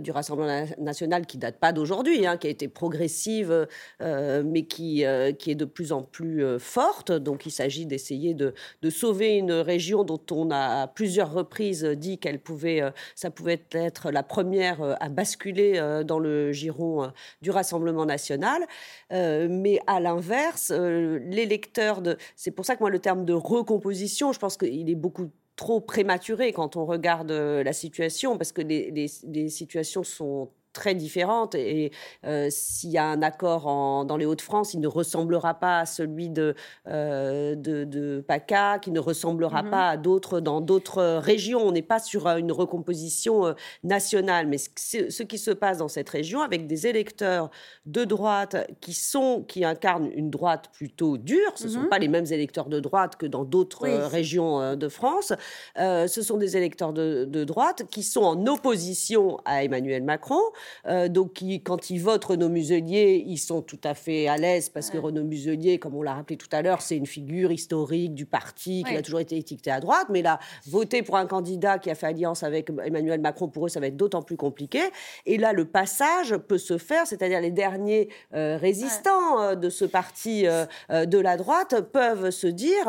[0.00, 3.66] du Rassemblement national qui date pas d'aujourd'hui, hein, qui a été progressive,
[4.00, 5.04] mais qui,
[5.38, 7.12] qui est de plus en plus forte.
[7.12, 11.84] Donc, il s'agit d'essayer de, de, sauver une région dont on a à plusieurs reprises
[11.84, 12.82] dit qu'elle pouvait,
[13.14, 17.08] ça pouvait pouvait être la première euh, à basculer euh, dans le giron euh,
[17.40, 18.62] du Rassemblement national.
[19.10, 22.16] mais à l'inverse, l'électeur de...
[22.36, 25.80] C'est pour ça que moi, le terme de recomposition, je pense qu'il est beaucoup trop
[25.80, 31.54] prématuré quand on regarde la situation, parce que les, les situations sont très différentes.
[31.54, 31.92] Et
[32.24, 35.86] euh, s'il y a un accord en, dans les Hauts-de-France, il ne ressemblera pas à
[35.86, 36.54] celui de,
[36.88, 39.70] euh, de, PACA, qui ne ressemblera mhm.
[39.70, 41.60] pas à d'autres dans d'autres régions.
[41.60, 43.52] On n'est pas sur une recomposition euh,
[43.84, 44.46] nationale.
[44.46, 47.50] Mais ce, ce, qui se passe dans cette région, avec des électeurs
[47.86, 51.88] de droite qui, sont, qui incarnent une droite plutôt dure, ce ne sont mhm.
[51.88, 55.32] pas les mêmes électeurs de droite que dans d'autres régions de France,
[55.76, 60.40] ce sont des électeurs de, de droite qui sont en opposition à Emmanuel Macron,
[60.86, 64.90] euh, donc, quand ils votent Renaud Muselier, ils sont tout à fait à l'aise parce
[64.90, 68.26] que Renaud Muselier, comme on l'a rappelé tout à l'heure, c'est une figure historique du
[68.26, 70.06] parti qui a toujours été étiqueté à droite.
[70.10, 73.68] Mais là, voter pour un candidat qui a fait alliance avec Emmanuel Macron, pour eux,
[73.68, 74.80] ça va être d'autant plus compliqué.
[75.26, 79.84] Et là, le passage peut se faire, c'est-à-dire les derniers euh, résistants euh, de ce
[79.84, 80.44] parti
[80.90, 82.84] de la droite peuvent se dire,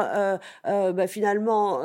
[0.63, 1.81] bah, finalement,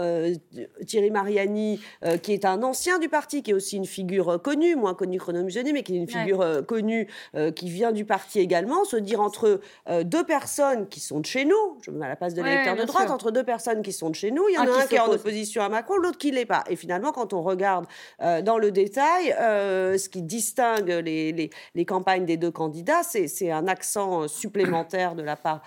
[0.86, 1.80] Thierry Mariani,
[2.22, 5.24] qui est un ancien du parti, qui est aussi une figure connue, moins connue que
[5.24, 8.96] Renaud Muselier, qui est une figure euh, connue euh, qui vient du parti également, se
[8.96, 12.16] dire entre euh, deux personnes qui sont de chez nous, je me mets à la
[12.16, 14.58] place de l'électeur de droite, entre deux personnes qui sont de chez nous, il y
[14.58, 16.64] en a un qui est en opposition à Macron, l'autre qui l'est pas.
[16.68, 17.86] Et finalement, quand on regarde
[18.20, 24.28] dans le détail, ce qui distingue les, les, campagnes des deux candidats, c'est un accent
[24.28, 25.62] supplémentaire de la part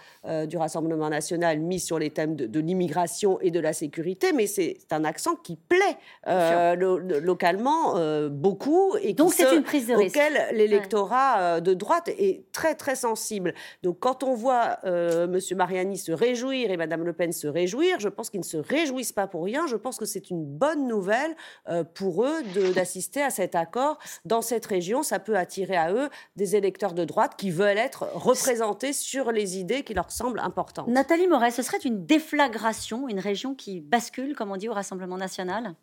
[0.48, 4.78] du Rassemblement national mis sur les thèmes de, l'immigration et de la sécurité, mais c'est
[4.92, 5.98] un accent qui plaît
[6.28, 7.96] localement
[8.30, 12.96] beaucoup et donc c'est une prise de auquel l'électorat euh, de droite est très très
[12.96, 13.54] sensible.
[13.84, 15.58] Donc quand on voit euh, M.
[15.58, 19.12] Mariani se réjouir et Mme Le Pen se réjouir, je pense qu'ils ne se réjouissent
[19.12, 19.68] pas pour rien.
[19.68, 21.36] Je pense que c'est une bonne nouvelle
[21.70, 22.42] euh, pour eux
[22.76, 25.04] d'assister à cet accord dans cette région.
[25.04, 29.58] Ça peut attirer à eux des électeurs de droite qui veulent être représentés sur les
[29.58, 30.88] idées qui leur semblent importantes.
[30.88, 35.18] Nathalie Moret, ce serait une déflagration, une région qui bascule, comme on dit, au Rassemblement
[35.18, 35.76] national?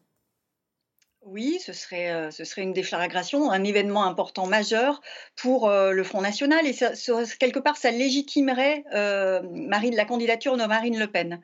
[1.22, 5.00] Oui, ce serait, euh, ce serait une déflagration, un événement important majeur
[5.36, 6.74] pour euh, le Front National et
[7.38, 11.40] quelque part, ça légitimerait euh, Marine, la candidature de Marine Le Pen.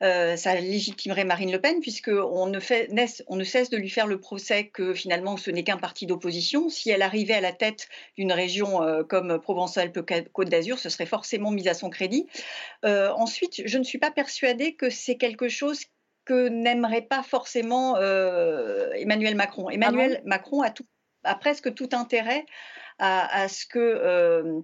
[0.00, 2.88] ça légitimerait Marine Le Pen puisqu'on ne, fait,
[3.26, 6.68] on ne cesse de lui faire le procès que finalement ce n'est qu'un parti d'opposition.
[6.68, 11.68] Si elle arrivait à la tête d'une région comme Provence-Alpes-Côte d'Azur, ce serait forcément mis
[11.68, 12.26] à son crédit.
[12.84, 15.80] ensuite, je ne suis pas persuadée que c'est quelque chose
[16.26, 19.70] que n'aimerait pas forcément euh, Emmanuel Macron.
[19.70, 20.84] Emmanuel ah Macron a, tout,
[21.24, 22.44] a, presque tout intérêt
[22.98, 24.60] à, ce que euh,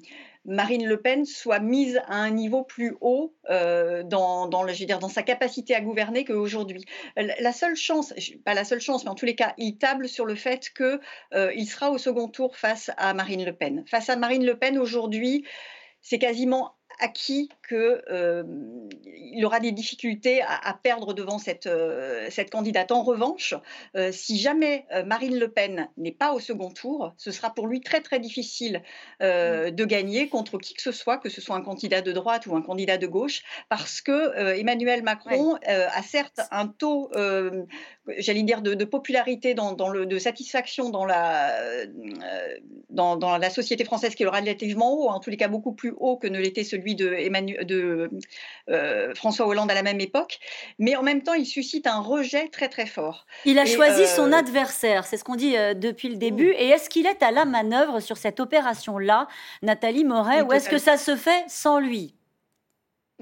[0.46, 4.80] Marine Le Pen soit mise à un niveau plus haut euh, dans, dans, le, je
[4.80, 6.84] veux dire, dans sa capacité à gouverner qu'aujourd'hui.
[7.16, 10.24] La seule chance, pas la seule chance, mais en tous les cas, il table sur
[10.24, 13.84] le fait qu'il sera au second tour face à Marine Le Pen.
[13.86, 15.44] Face à Marine Le Pen, aujourd'hui,
[16.00, 18.44] c'est quasiment acquis qu'il euh,
[19.42, 22.92] aura des difficultés à, perdre devant cette, euh, cette candidate.
[22.92, 23.54] En revanche,
[23.96, 27.80] euh, si jamais Marine Le Pen n'est pas au second tour, ce sera pour lui
[27.80, 28.82] très très difficile
[29.20, 29.70] mm.
[29.70, 32.56] de gagner contre qui que ce soit, que ce soit un candidat de droite ou
[32.56, 37.10] un candidat de gauche, parce que Emmanuel Macron a certes un taux,
[38.18, 41.56] j'allais dire, de, popularité, dans, dans, le, de satisfaction dans la,
[42.90, 45.94] dans, dans, la société française qui est relativement haut, en tous les cas beaucoup plus
[45.96, 48.10] haut que ne l'était celui de, Emmanuel, de
[48.68, 50.38] euh, François Hollande à la même époque,
[50.78, 53.26] mais en même temps, il suscite un rejet très très fort.
[53.44, 56.50] Il a choisi son euh, adversaire, c'est ce qu'on dit euh, depuis le début.
[56.50, 59.28] Et est-ce qu'il est à la manœuvre sur cette opération-là,
[59.62, 62.14] Nathalie Moret, ou est-ce que ça se fait sans lui?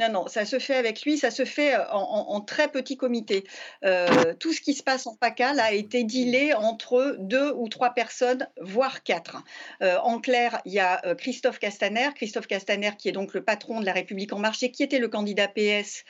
[0.01, 3.45] Non, non, ça se fait avec lui, ça se fait euh, en, très petit comité.
[3.85, 7.91] Euh, tout ce qui se passe en PACA a été dealé entre deux ou trois
[7.91, 9.43] personnes, voire quatre.
[9.83, 13.81] Euh, en clair, il y a Christophe Castaner, Christophe Castaner qui est donc le patron
[13.81, 16.05] de la République en marche et qui était le candidat PS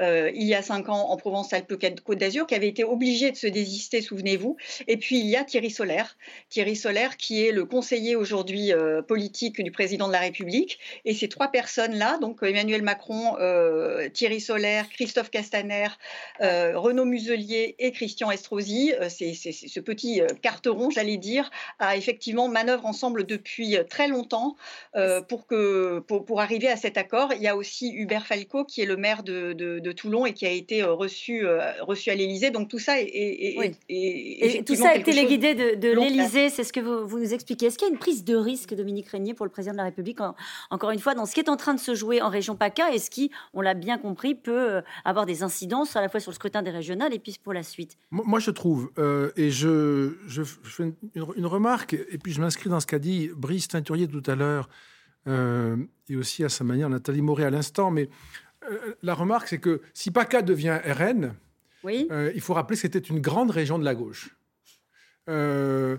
[0.00, 3.46] euh, il y a cinq ans en Provence-Alpes-Côte d'Azur, qui avait été obligé de se
[3.46, 4.56] désister, souvenez-vous.
[4.88, 6.16] Et puis il y a Thierry Solaire,
[6.50, 10.78] Thierry Solaire qui est le conseiller aujourd'hui euh, politique du président de la République.
[11.04, 15.88] Et ces trois personnes-là, donc Emmanuel Macron, euh, Thierry Solaire, Christophe Castaner,
[16.40, 23.24] Renaud Muselier et Christian Estrosi, c'est ce petit carteron, j'allais dire, a effectivement manœuvre ensemble
[23.24, 24.56] depuis très longtemps
[25.28, 27.32] pour, arriver à cet accord.
[27.34, 29.52] Il y a aussi Hubert Falco, qui est le maire de
[29.92, 32.50] Toulon et qui a été euh, reçu, euh, reçu à l'Élysée.
[32.50, 33.06] Donc tout ça est,
[33.88, 37.32] et tout ça a été téléguidé de, de l'Élysée, c'est ce que vous, vous nous
[37.32, 37.66] expliquez.
[37.66, 39.84] Est-ce qu'il y a une prise de risque, Dominique Régnier, pour le président de la
[39.84, 40.18] République,
[40.70, 42.92] encore une fois, dans ce qui est en train de se jouer en région PACA
[42.92, 46.20] et ce qui, on l'a bien compris, peut euh, avoir des incidences à la fois
[46.20, 47.96] sur le scrutin des régionales et puis pour la suite?
[48.10, 48.90] Moi, je trouve,
[49.36, 53.68] et je, je, fais une, remarque, et puis je m'inscris dans ce qu'a dit Brice
[53.68, 54.68] Teinturier tout à l'heure,
[56.08, 58.08] et aussi à sa manière Nathalie Moret à l'instant, mais
[58.70, 61.34] euh, la remarque, c'est que si PACA devient RN,
[61.84, 64.36] euh, il faut rappeler que c'était une grande région de la gauche.
[65.28, 65.98] Euh,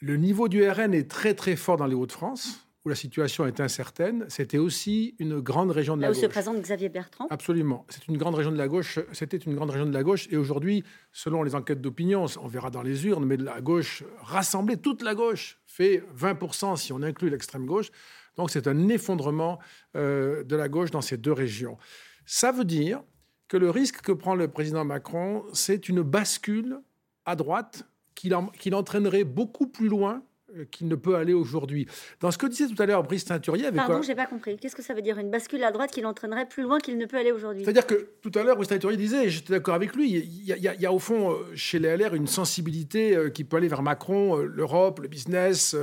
[0.00, 3.58] le niveau du RN est très très fort dans les Hauts-de-France où la situation est
[3.58, 6.22] incertaine, c'était aussi une grande région de la Là où gauche.
[6.22, 7.26] se présente Xavier Bertrand.
[7.28, 7.84] Absolument.
[7.88, 9.00] C'est une grande région de la gauche.
[9.12, 10.28] C'était une grande région de la gauche.
[10.30, 14.04] Et aujourd'hui, selon les enquêtes d'opinion, on verra dans les urnes, mais de la gauche
[14.20, 17.90] rassemblée, toute la gauche fait 20% si on inclut l'extrême gauche.
[18.38, 19.58] Donc c'est un effondrement
[19.96, 21.76] euh, de la gauche dans ces deux régions.
[22.24, 23.02] Ça veut dire
[23.48, 26.80] que le risque que prend le président Macron, c'est une bascule
[27.26, 28.30] à droite qui
[28.70, 30.22] l'entraînerait beaucoup plus loin
[30.70, 31.86] qu'il ne peut aller aujourd'hui.
[32.20, 33.66] Dans ce que disait tout à l'heure Brice Teinturier...
[33.66, 34.56] Avec Pardon, j'ai pas compris.
[34.56, 37.06] Qu'est-ce que ça veut dire Une bascule à droite qui l'entraînerait plus loin qu'il ne
[37.06, 37.64] peut aller aujourd'hui?
[37.64, 40.52] C'est-à-dire que tout à l'heure, Brice Teinturier disait, et j'étais d'accord avec lui, il y,
[40.52, 43.56] a, il y, a, au fond euh, chez les LR une sensibilité euh, qui peut
[43.56, 45.76] aller vers Macron, l'Europe, le business,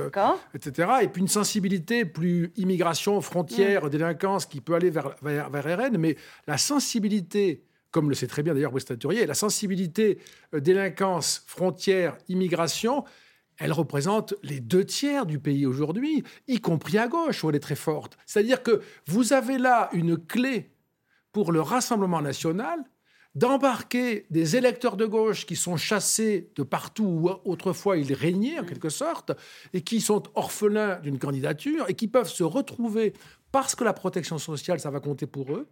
[0.54, 0.88] etc.
[1.02, 3.90] Et puis une sensibilité plus immigration, frontières, mmh.
[3.90, 5.96] délinquance qui peut aller vers, vers, vers RN.
[5.98, 10.18] Mais la sensibilité comme le sait très bien d'ailleurs Brice Teinturier, la sensibilité
[10.52, 13.04] délinquance, frontières, immigration,
[13.58, 17.60] elle représente les deux tiers du pays aujourd'hui, y compris à gauche, où elle est
[17.60, 18.16] très forte.
[18.26, 20.70] C'est-à-dire que vous avez là une clé
[21.32, 22.84] pour le Rassemblement national
[23.34, 28.64] d'embarquer des électeurs de gauche qui sont chassés de partout où autrefois ils régnaient en
[28.64, 29.32] quelque sorte,
[29.74, 33.12] et qui sont orphelins d'une candidature, et qui peuvent se retrouver
[33.52, 35.68] parce que la protection sociale, ça va compter pour eux,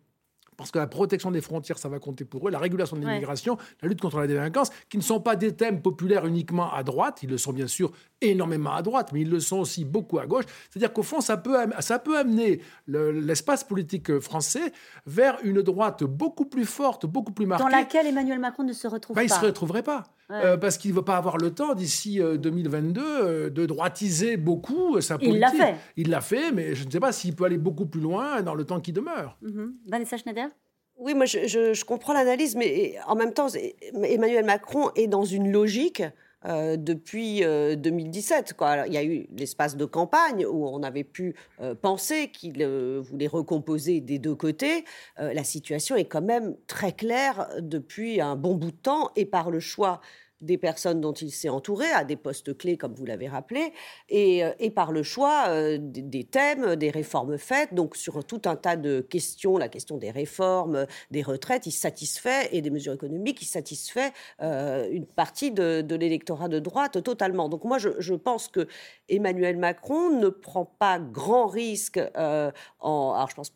[0.57, 3.57] parce que la protection des frontières, ça va compter pour eux, la régulation de l'immigration,
[3.83, 7.21] la lutte contre la délinquance, qui ne sont pas des thèmes populaires uniquement à droite,
[7.23, 10.27] ils le sont bien sûr énormément à droite, mais ils le sont aussi beaucoup à
[10.27, 10.45] gauche.
[10.71, 14.73] C'est-à-dire qu'au fond, ça peut, ça peut amener l'espace politique français
[15.07, 17.65] vers une droite beaucoup plus forte, beaucoup plus marquée.
[17.65, 19.35] Dans laquelle Emmanuel Macron ne se retrouve ben, pas.
[19.35, 20.05] Il ne se retrouverait pas.
[20.31, 25.01] Euh, parce qu'il ne va pas avoir le temps d'ici 2022 euh, de droitiser beaucoup
[25.01, 25.35] sa politique.
[25.35, 25.75] Il l'a fait.
[25.97, 28.55] Il l'a fait, mais je ne sais pas s'il peut aller beaucoup plus loin dans
[28.55, 29.37] le temps qui demeure.
[29.43, 29.73] Mm-hmm.
[29.87, 30.49] Vanessa Schneider?
[30.97, 33.49] Oui, moi je, je comprends l'analyse, mais en même temps,
[33.93, 36.03] Emmanuel Macron est dans une logique
[36.47, 38.51] euh, depuis 2017.
[38.51, 38.87] Euh, quoi.
[38.87, 42.65] il y a eu l'espace de campagne où on avait pu euh, penser qu'il
[43.01, 44.85] voulait recomposer des deux côtés.
[45.19, 49.51] la situation est quand même très claire depuis un bon bout de temps et par
[49.51, 50.01] le choix
[50.41, 53.73] des personnes dont il s'est entouré, à des postes clés, comme vous l'avez rappelé,
[54.09, 57.75] et, euh, par le choix euh, des, thèmes, des réformes faites.
[57.75, 62.49] Donc, sur tout un tas de questions, la question des réformes, des retraites, il satisfait,
[62.53, 67.49] et des mesures économiques, il satisfait euh, une partie de, l'électorat de droite totalement.
[67.49, 68.69] Donc, moi, je, pense que
[69.09, 73.13] Emmanuel Macron ne prend pas grand risque en.
[73.15, 73.53] Alors, je pense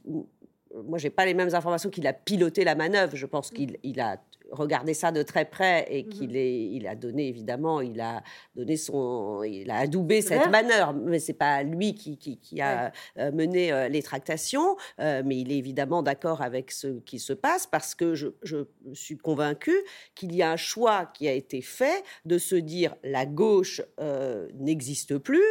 [0.84, 3.16] moi, j'ai pas les mêmes informations qu'il a piloté la manœuvre.
[3.16, 4.18] Je pense qu'il il a
[4.50, 8.22] regarder ça de très près et mmh qu'il il a donné évidemment, il a
[8.54, 13.30] donné son, il a adoubé cette manœuvre, mais c'est pas lui qui, qui, a euh,
[13.32, 17.66] mené euh, les tractations, euh, mais il est évidemment d'accord avec ce qui se passe
[17.66, 19.72] parce que je, je suis convaincu
[20.14, 23.82] qu'il y a un choix qui a été fait de se dire la gauche
[24.54, 25.42] n'existe plus,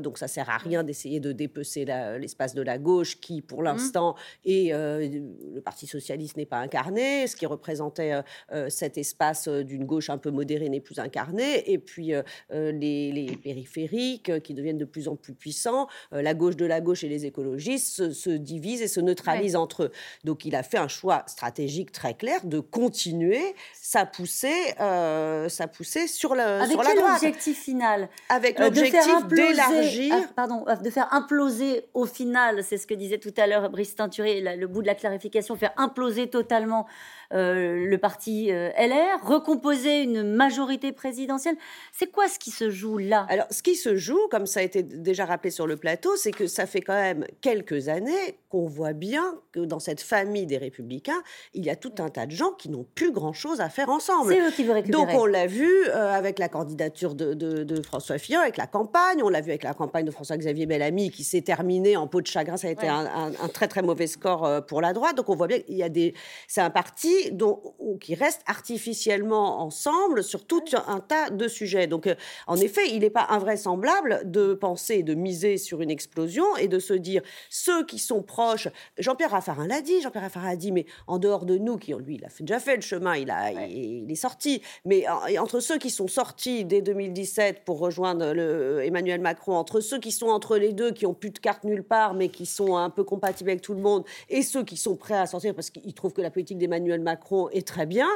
[0.00, 1.84] donc ça sert à rien d'essayer de dépecer
[2.18, 3.64] l'espace de la gauche qui, pour mmh.
[3.64, 8.22] l'instant, et le Parti socialiste n'est pas incarné, ce qui représentait
[8.68, 13.38] cet espace euh, d'une gauche un peu modérée n'est plus incarné, et puis euh, les,
[13.42, 17.24] périphériques qui deviennent de plus en plus puissants, la gauche de la gauche et les
[17.26, 19.92] écologistes se, divisent et se neutralisent entre eux.
[20.24, 23.40] Donc il a fait un choix stratégique très clair de continuer
[23.74, 27.14] sa poussée, sa poussée sur, le, Avec sur la droite.
[27.16, 28.08] objectif final?
[28.28, 30.14] Avec l'objectif d'élargir.
[30.14, 33.94] Ah, pardon, de faire imploser au final, c'est ce que disait tout à l'heure Brice
[33.94, 36.86] Teinturier, le bout de la clarification, faire imploser totalement
[37.32, 41.56] le parti euh, LR, recomposer une majorité présidentielle.
[41.92, 43.26] C'est quoi ce qui se joue là?
[43.28, 46.32] Alors, ce qui se joue, comme ça a été déjà rappelé sur le plateau, c'est
[46.32, 50.58] que ça fait quand même quelques années qu'on voit bien que dans cette famille des
[50.58, 51.22] républicains,
[51.54, 54.32] il y a tout un tas de gens qui n'ont plus grand-chose à faire ensemble.
[54.32, 55.06] C'est eux qui veulent récupérer.
[55.06, 59.28] Donc, on l'a vu euh, avec la candidature de, François Fillon, avec la campagne, on
[59.28, 62.56] l'a vu avec la campagne de François-Xavier Bellamy qui s'est terminée en peau de chagrin.
[62.56, 65.16] Ça a été un, très très mauvais score euh, pour la droite.
[65.16, 66.14] Donc, on voit bien qu'il y a des.
[66.46, 67.60] C'est un parti dont,
[68.00, 71.86] qui reste artificiellement ensemble sur tout un tas de sujets.
[71.86, 72.14] Donc, euh,
[72.46, 76.78] en effet, il n'est pas invraisemblable de penser, de miser sur une explosion et de
[76.78, 78.68] se dire ceux qui sont proches.
[78.98, 80.00] Jean-Pierre Raffarin l'a dit.
[80.00, 82.76] Jean-Pierre Raffarin a dit, mais en dehors de nous, qui lui, il a déjà fait
[82.76, 84.62] le chemin, il a, il, est sorti.
[84.84, 85.04] Mais
[85.38, 90.12] entre ceux qui sont sortis dès 2017 pour rejoindre le, Emmanuel Macron, entre ceux qui
[90.12, 92.90] sont entre les deux, qui ont plus de carte nulle part, mais qui sont un
[92.90, 95.94] peu compatibles avec tout le monde, et ceux qui sont prêts à sortir parce qu'ils
[95.94, 97.11] trouvent que la politique d'Emmanuel Macron
[97.52, 98.08] est très bien,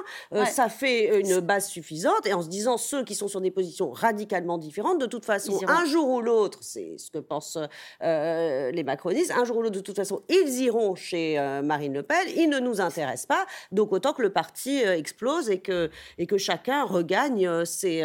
[0.47, 2.27] ça fait une base suffisante.
[2.27, 5.59] Et en se disant, ceux qui sont sur des positions radicalement différentes, de toute façon,
[5.67, 7.59] un jour ou l'autre, c'est ce que pensent
[8.01, 12.27] les macronistes, un jour ou l'autre, de toute façon, ils iront chez Marine Le Pen,
[12.37, 13.47] ils ne nous intéressent pas.
[13.73, 18.05] Donc autant que le parti explose et que, et que chacun regagne ses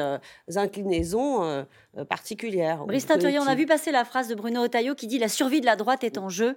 [0.55, 1.65] inclinaisons
[2.09, 2.85] particulières.
[2.85, 5.65] Brice on a vu passer la phrase de Bruno Otaillot qui dit la survie de
[5.65, 6.55] la droite est en jeu.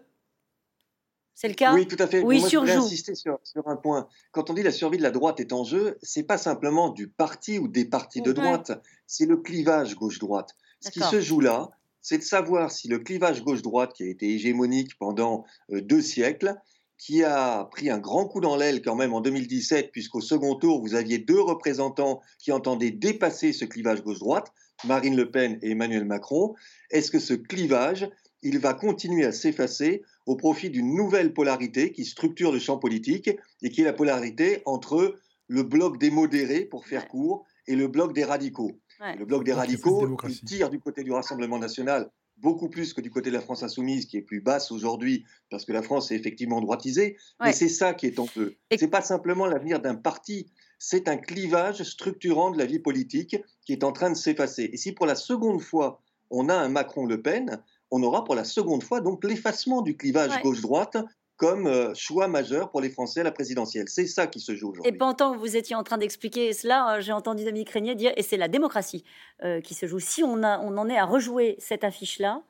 [1.35, 2.22] C'est le cas Oui, tout à fait.
[2.22, 4.09] Oui, je voudrais insister sur, un point.
[4.30, 7.09] Quand on dit la survie de la droite est en jeu, c'est pas simplement du
[7.09, 8.72] parti ou des partis de droite,
[9.07, 10.55] c'est le clivage gauche-droite.
[10.80, 11.70] Ce qui se joue là,
[12.01, 16.55] c'est de savoir si le clivage gauche-droite, qui a été hégémonique pendant euh, deux siècles,
[16.99, 20.80] qui a pris un grand coup dans l'aile quand même en 2017, puisqu'au second tour,
[20.80, 24.53] vous aviez deux représentants qui entendaient dépasser ce clivage gauche-droite,
[24.85, 26.55] Marine Le Pen et Emmanuel Macron.
[26.91, 28.09] Est-ce que ce clivage,
[28.45, 33.30] il va continuer à s'effacer au profit d'une nouvelle polarité qui structure le champ politique
[33.62, 35.18] et qui est la polarité entre
[35.49, 38.78] le bloc des modérés, pour faire court, et le bloc des radicaux.
[39.18, 43.11] Le bloc des radicaux, il tire du côté du Rassemblement national beaucoup plus que du
[43.11, 46.16] côté de la France insoumise, qui est plus basse aujourd'hui, parce que la France est
[46.16, 47.16] effectivement droitisée.
[47.40, 48.57] Mais c'est ça qui est en jeu.
[48.72, 53.36] Ce n'est pas simplement l'avenir d'un parti, c'est un clivage structurant de la vie politique
[53.64, 54.70] qui est en train de s'effacer.
[54.72, 57.62] Et si pour la seconde fois, on a un Macron-Le Pen,
[57.95, 60.97] on aura pour la seconde fois donc l'effacement du clivage gauche-droite
[61.36, 63.86] comme euh, choix majeur pour les Français à la présidentielle.
[63.88, 64.92] C'est ça qui se joue aujourd'hui.
[64.92, 68.12] Et pendant que vous étiez en train d'expliquer cela, euh, j'ai entendu Dominique Régnier dire,
[68.16, 69.05] et c'est la démocratie
[69.45, 70.01] euh, qui se joue.
[70.01, 72.42] Si on, a, on en est à rejouer cette affiche-là...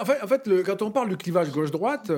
[0.00, 2.10] En fait, en fait quand on parle du clivage gauche-droite,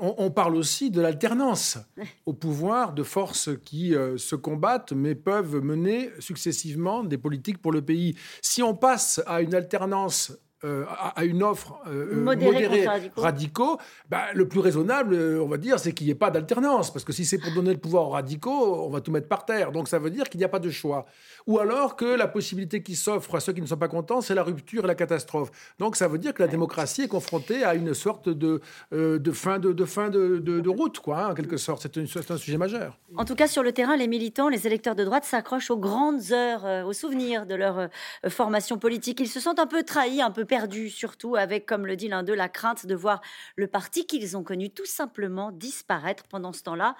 [0.00, 1.78] on, parle aussi de l'alternance
[2.26, 7.82] au pouvoir de forces qui se combattent mais peuvent mener successivement des politiques pour le
[7.82, 8.16] pays.
[8.42, 10.32] Si on passe à une alternance
[10.64, 10.84] euh,
[11.14, 12.84] à, une offre euh, euh, modérée,
[13.16, 13.78] radicaux,
[14.10, 16.92] bah, le plus raisonnable, on va dire, c'est qu'il n'y ait pas d'alternance.
[16.92, 19.44] Parce que si c'est pour donner le pouvoir aux radicaux, on va tout mettre par
[19.44, 19.70] terre.
[19.70, 21.06] Donc ça veut dire qu'il n'y a pas de choix.
[21.46, 24.34] Ou alors que la possibilité qui s'offre à ceux qui ne sont pas contents, c'est
[24.34, 25.52] la rupture et la catastrophe.
[25.78, 29.60] Donc ça veut dire que la démocratie est confrontée à une sorte de, de fin,
[29.60, 31.86] de, de fin de, de, route, quoi, hein, en quelque sorte.
[31.86, 32.98] C'est un sujet majeur.
[33.16, 36.32] En tout cas, sur le terrain, les militants, les électeurs de droite s'accrochent aux grandes
[36.32, 37.88] heures, aux souvenirs de leur
[38.28, 39.20] formation politique.
[39.20, 42.24] Ils se sentent un peu trahis, un peu perdus, surtout avec, comme le dit l'un
[42.24, 43.20] d'eux, la crainte de voir
[43.54, 46.96] le parti qu'ils ont connu tout simplement disparaître pendant ce temps-là.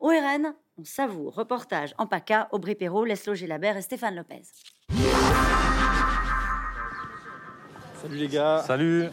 [0.00, 1.34] Au RN, on savoure.
[1.34, 4.42] Reportage en PACA, Aubry Perrault, laisse loger Labert et Stéphane Lopez.
[8.00, 8.64] Salut les gars.
[8.66, 9.08] Salut.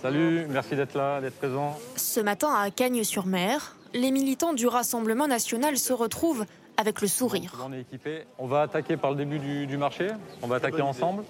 [0.00, 1.78] Salut, merci d'être là, d'être présent.
[1.96, 6.44] Ce matin à Cagnes-sur-Mer, les militants du Rassemblement national se retrouvent
[6.76, 7.52] avec le sourire.
[7.64, 8.24] On est équipé.
[8.38, 10.08] On va attaquer par le début du, du marché.
[10.42, 11.24] On va attaquer ensemble.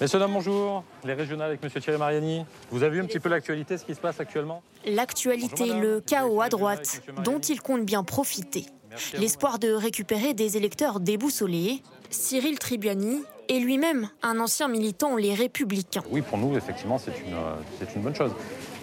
[0.00, 0.82] Messieurs, dames, bonjour.
[1.04, 1.70] Les régionales avec M.
[1.78, 2.46] Thierry Mariani.
[2.70, 6.40] Vous avez vu un petit peu l'actualité, ce qui se passe actuellement L'actualité, le chaos
[6.40, 8.64] à droite, dont il compte bien profiter.
[9.12, 11.82] L'espoir de récupérer des électeurs déboussolés.
[12.08, 16.02] Cyril Tribuani est lui-même un ancien militant Les Républicains.
[16.10, 17.36] Oui, pour nous, effectivement, c'est une,
[17.78, 18.32] c'est une bonne chose.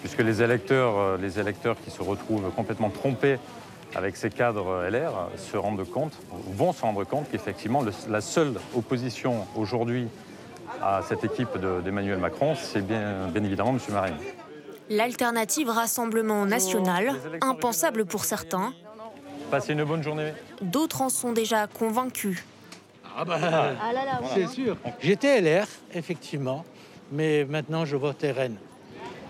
[0.02, 3.38] Puisque les électeurs, euh, les électeurs qui se retrouvent complètement trompés
[3.96, 9.46] avec ces cadres LR se rendent compte, vont se rendre compte qu'effectivement, la seule opposition
[9.56, 10.08] aujourd'hui
[10.82, 13.78] à cette équipe d'Emmanuel Macron, c'est bien, bien évidemment M.
[13.90, 14.16] Marine.
[14.90, 18.72] L'alternative Rassemblement National, impensable pour certains.
[19.50, 20.32] Passez une bonne journée.
[20.62, 22.44] D'autres en sont déjà convaincus.
[23.16, 24.76] Ah bah, ah c'est sûr.
[25.00, 26.64] J'étais LR, effectivement,
[27.12, 28.56] mais maintenant je vote RN.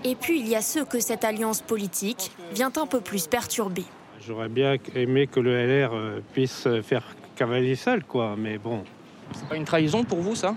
[0.05, 3.85] Et puis il y a ceux que cette alliance politique vient un peu plus perturber.
[4.27, 7.03] J'aurais bien aimé que le LR euh, puisse faire
[7.35, 8.85] cavalier seul, quoi, mais bon.
[9.33, 10.55] C'est pas une trahison pour vous, ça?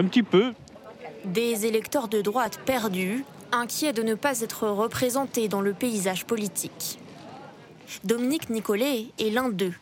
[0.00, 0.54] Un petit peu.
[1.26, 3.22] Des électeurs de droite perdus,
[3.52, 6.98] inquiets de ne pas être représentés dans le paysage politique.
[8.04, 9.74] Dominique Nicolet est l'un d'eux.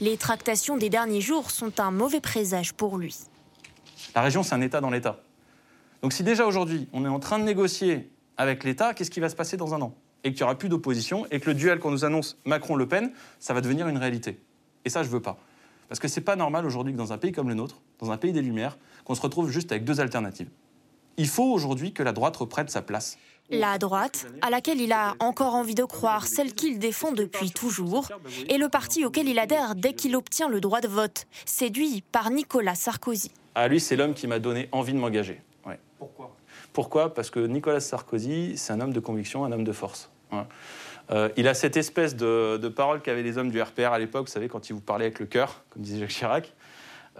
[0.00, 3.14] Les tractations des derniers jours sont un mauvais présage pour lui.
[4.14, 5.20] La région, c'est un État dans l'État.
[6.02, 9.28] Donc si déjà aujourd'hui, on est en train de négocier avec l'État, qu'est-ce qui va
[9.28, 9.94] se passer dans un an?
[10.24, 13.12] Et qu'il n'y aura plus d'opposition, et que le duel qu'on nous annonce Macron-Le Pen,
[13.38, 14.40] ça va devenir une réalité.
[14.86, 15.38] Et ça, je veux pas.
[15.88, 18.18] Parce que c'est pas normal aujourd'hui que dans un pays comme le nôtre, dans un
[18.18, 18.78] pays des Lumières,
[19.08, 20.50] qu'on se retrouve juste avec deux alternatives.
[21.16, 23.18] Il faut aujourd'hui que la droite reprenne sa place.
[23.50, 28.10] La droite, à laquelle il a encore envie de croire, celle qu'il défend depuis toujours,
[28.48, 32.30] et le parti auquel il adhère dès qu'il obtient le droit de vote, séduit par
[32.30, 33.32] Nicolas Sarkozy.
[33.54, 35.40] Ah, lui, c'est l'homme qui m'a donné envie de m'engager.
[35.98, 36.36] Pourquoi?
[36.74, 37.14] Pourquoi?
[37.14, 40.10] Parce que Nicolas Sarkozy, c'est un homme de conviction, un homme de force.
[41.10, 44.26] Euh, il a cette espèce de, de parole qu'avaient les hommes du RPR à l'époque,
[44.26, 46.52] vous savez, quand ils vous parlaient avec le cœur, comme disait Jacques Chirac.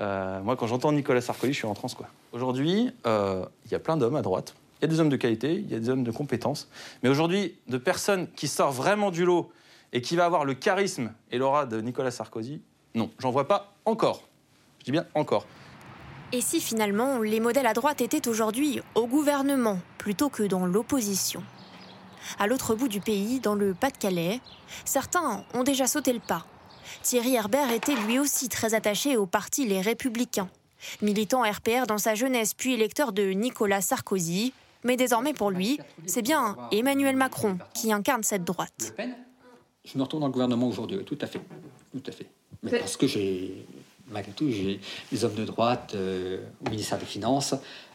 [0.01, 1.95] Euh, moi, quand j'entends Nicolas Sarkozy, je suis en transe.
[1.95, 2.07] Quoi.
[2.33, 4.55] Aujourd'hui, euh, il y a plein d'hommes à droite.
[4.81, 6.69] Il y a des hommes de qualité, il y a des hommes de compétences.
[7.03, 9.51] Mais aujourd'hui, de personnes qui sortent vraiment du lot
[9.93, 12.61] et qui va avoir le charisme et l'aura de Nicolas Sarkozy,
[12.95, 14.23] non, j'en vois pas encore.
[14.79, 15.47] Je dis bien encore.
[16.31, 21.43] Et si finalement les modèles à droite étaient aujourd'hui au gouvernement plutôt que dans l'opposition?
[22.39, 24.41] À l'autre bout du pays, dans le Pas-de-Calais,
[24.85, 26.45] certains ont déjà sauté le pas.
[27.03, 30.49] Thierry Herbert était lui aussi très attaché au parti Les Républicains.
[31.03, 34.53] Militant RPR dans sa jeunesse, puis électeur de Nicolas Sarkozy.
[34.85, 38.95] Mais désormais pour lui, c'est bien Emmanuel Macron qui incarne cette droite.
[39.85, 41.41] Je me retrouve dans le gouvernement aujourd'hui, tout à fait.
[41.93, 42.27] Tout à fait.
[42.63, 43.65] Mais parce que j'ai,
[44.11, 44.81] malgré tout, j'ai
[45.11, 47.55] des hommes de droite euh, au ministère des Finances,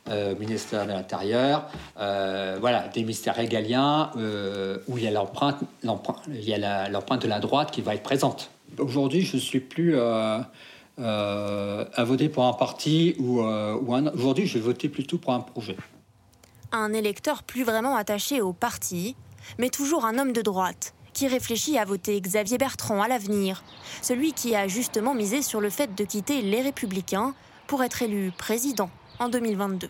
[0.10, 1.68] euh, au ministère de l'Intérieur,
[2.00, 4.12] euh, voilà, des ministères régaliens
[4.88, 5.58] où il y a l'empreinte,
[6.28, 8.50] il y a l'empreinte de la droite qui va être présente.
[8.80, 10.50] Aujourd'hui, je ne suis plus à
[12.00, 14.08] voter pour un parti ou, ou un.
[14.14, 15.78] Aujourd'hui, je vais voter plutôt pour un projet.
[16.72, 19.16] Un électeur plus vraiment attaché au parti,
[19.60, 23.64] mais toujours un homme de droite qui réfléchit à voter Xavier Bertrand à l'avenir,
[24.02, 27.34] celui qui a justement misé sur le fait de quitter les Républicains
[27.68, 29.90] pour être élu président en 2022.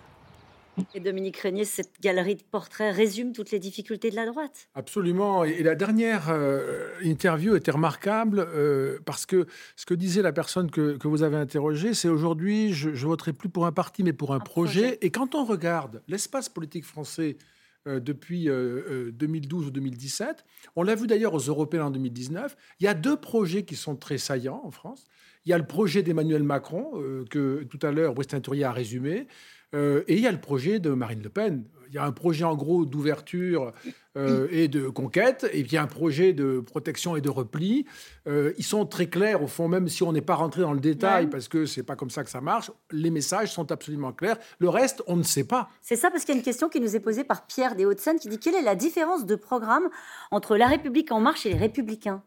[0.95, 4.69] Et Dominique Régnier, cette galerie de portraits résume toutes les difficultés de la droite.
[4.75, 5.43] Absolument.
[5.43, 9.45] Et la dernière euh, interview était remarquable euh, parce que
[9.75, 13.49] ce que disait la personne que, vous avez interrogée, c'est aujourd'hui, je ne voterai plus
[13.49, 14.97] pour un parti, mais pour un, projet.
[15.01, 17.37] Et quand on regarde l'espace politique français
[17.85, 20.45] euh, depuis 2012 ou 2017.
[20.77, 22.55] On l'a vu d'ailleurs aux Européens en 2019.
[22.79, 25.05] Il y a deux projets qui sont très saillants en France.
[25.45, 26.93] Il y a le projet d'Emmanuel Macron,
[27.29, 29.27] que tout à l'heure Brice Tourier a résumé,
[29.73, 31.63] et il y a le projet de Marine Le Pen
[31.93, 33.71] il y a un projet en gros d'ouverture
[34.17, 37.85] euh, et de conquête, et puis un projet de protection et de repli.
[38.27, 40.79] Euh, ils sont très clairs, au fond, même si on n'est pas rentré dans le
[40.79, 44.37] détail, parce que c'est pas comme ça que ça marche, les messages sont absolument clairs.
[44.57, 45.69] Le reste, on ne sait pas.
[45.81, 47.85] C'est ça, parce qu'il y a une question qui nous est posée par Pierre des
[47.85, 49.87] Hauts-de-Seine, qui dit quelle est la différence de programme
[50.31, 52.23] entre La République en marche et les Républicains?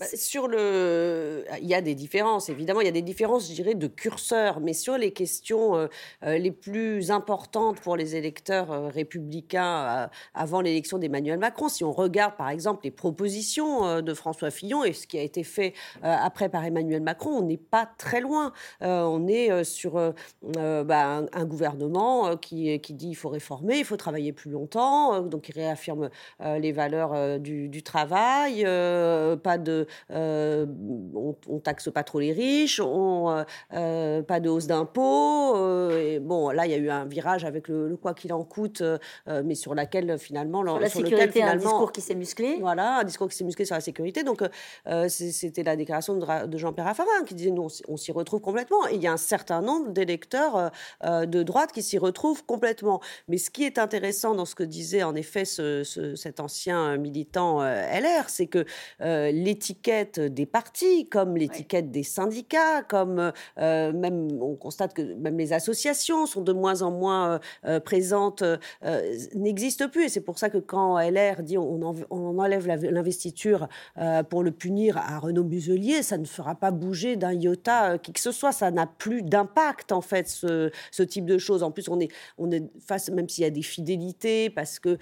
[0.00, 3.52] Bah, sur le, il y a des différences, évidemment, il y a des différences, je
[3.52, 5.88] dirais, de curseur, mais sur les questions euh,
[6.24, 11.92] euh, les plus importantes pour les électeurs euh, républicains avant l'élection d'Emmanuel Macron, si on
[11.92, 16.48] regarde par exemple les propositions de François Fillon et ce qui a été fait après
[16.48, 18.52] par Emmanuel Macron, on n'est pas très loin.
[18.80, 19.94] on est sur
[20.42, 25.48] bah, un, gouvernement qui, qui dit il faut réformer, il faut travailler plus longtemps, donc
[25.48, 26.08] il réaffirme
[26.40, 30.66] les valeurs du, du, travail, pas de euh,
[31.14, 35.90] on, on, taxe pas trop les riches, on, euh, euh, pas de hausse d'impôts.
[35.90, 38.82] et bon, là, il y a eu un virage avec le, quoi qu'il en coûte,
[39.26, 42.58] mais sur laquelle finalement, sur la sécurité, un discours qui s'est musclé.
[42.60, 44.22] Voilà, un discours qui s'est musclé sur la sécurité.
[44.22, 44.42] Donc,
[45.08, 48.86] c'était la déclaration de, Jean-Pierre Raffarin qui disait nous, on, s'y retrouve complètement.
[48.88, 50.70] Et il y a un certain nombre d'électeurs
[51.04, 53.00] de droite qui s'y retrouvent complètement.
[53.28, 58.28] Mais ce qui est intéressant dans ce que disait en effet cet ancien militant LR,
[58.28, 58.64] c'est que
[59.00, 65.38] l'éthique l'étiquette des partis, comme l'étiquette des syndicats, comme euh, même on constate que même
[65.38, 68.42] les associations sont de moins en moins euh, euh, présentes,
[69.34, 70.04] n'existent plus.
[70.04, 73.68] Et c'est pour ça que quand LR dit on, on enlève l'investiture
[74.28, 78.20] pour le punir à Renaud Muselier, ça ne fera pas bouger d'un iota qui que
[78.20, 78.52] ce soit.
[78.52, 81.62] Ça n'a plus d'impact en fait ce, ce, type de choses.
[81.62, 84.98] En plus, on est on est face, même s'il y a des fidélités, parce que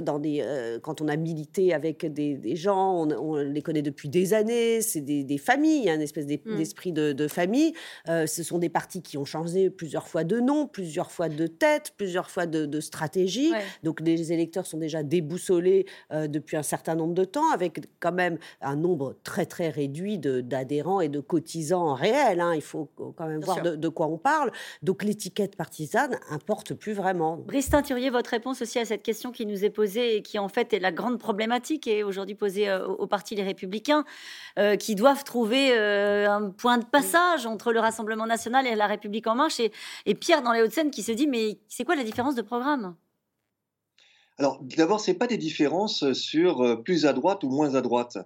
[0.00, 4.08] dans des quand on a milité avec des, des gens, on, on les connaît depuis
[4.08, 6.56] des années, c'est des, familles, un espèce mmh.
[6.56, 7.72] d'esprit de, famille.
[8.08, 11.46] Euh, ce sont des partis qui ont changé plusieurs fois de nom, plusieurs fois de
[11.46, 13.52] tête, plusieurs fois de, stratégie.
[13.82, 18.12] Donc les électeurs sont déjà déboussolés euh, depuis un certain nombre de temps, avec quand
[18.12, 22.40] même un nombre très très réduit d'adhérents et de cotisants réels.
[22.40, 22.54] Hein.
[22.54, 24.50] Il faut quand même voir de, quoi on parle.
[24.82, 27.36] Donc l'étiquette partisane importe plus vraiment.
[27.36, 30.48] Brice Thurier, votre réponse aussi à cette question qui nous est posée et qui en
[30.48, 34.04] fait est la grande problématique et aujourd'hui posée euh, au parti Les Républicains.
[34.58, 38.88] Euh, qui doivent trouver euh, un point de passage entre le Rassemblement national et la
[38.88, 39.60] République en marche.
[39.60, 42.96] Et, Pierre, dans les Hauts-de-Seine, qui se dit, mais c'est quoi la différence de programme?
[44.38, 47.80] Alors, d'abord, ce n'est pas des différences sur euh, plus à droite ou moins à
[47.80, 48.18] droite.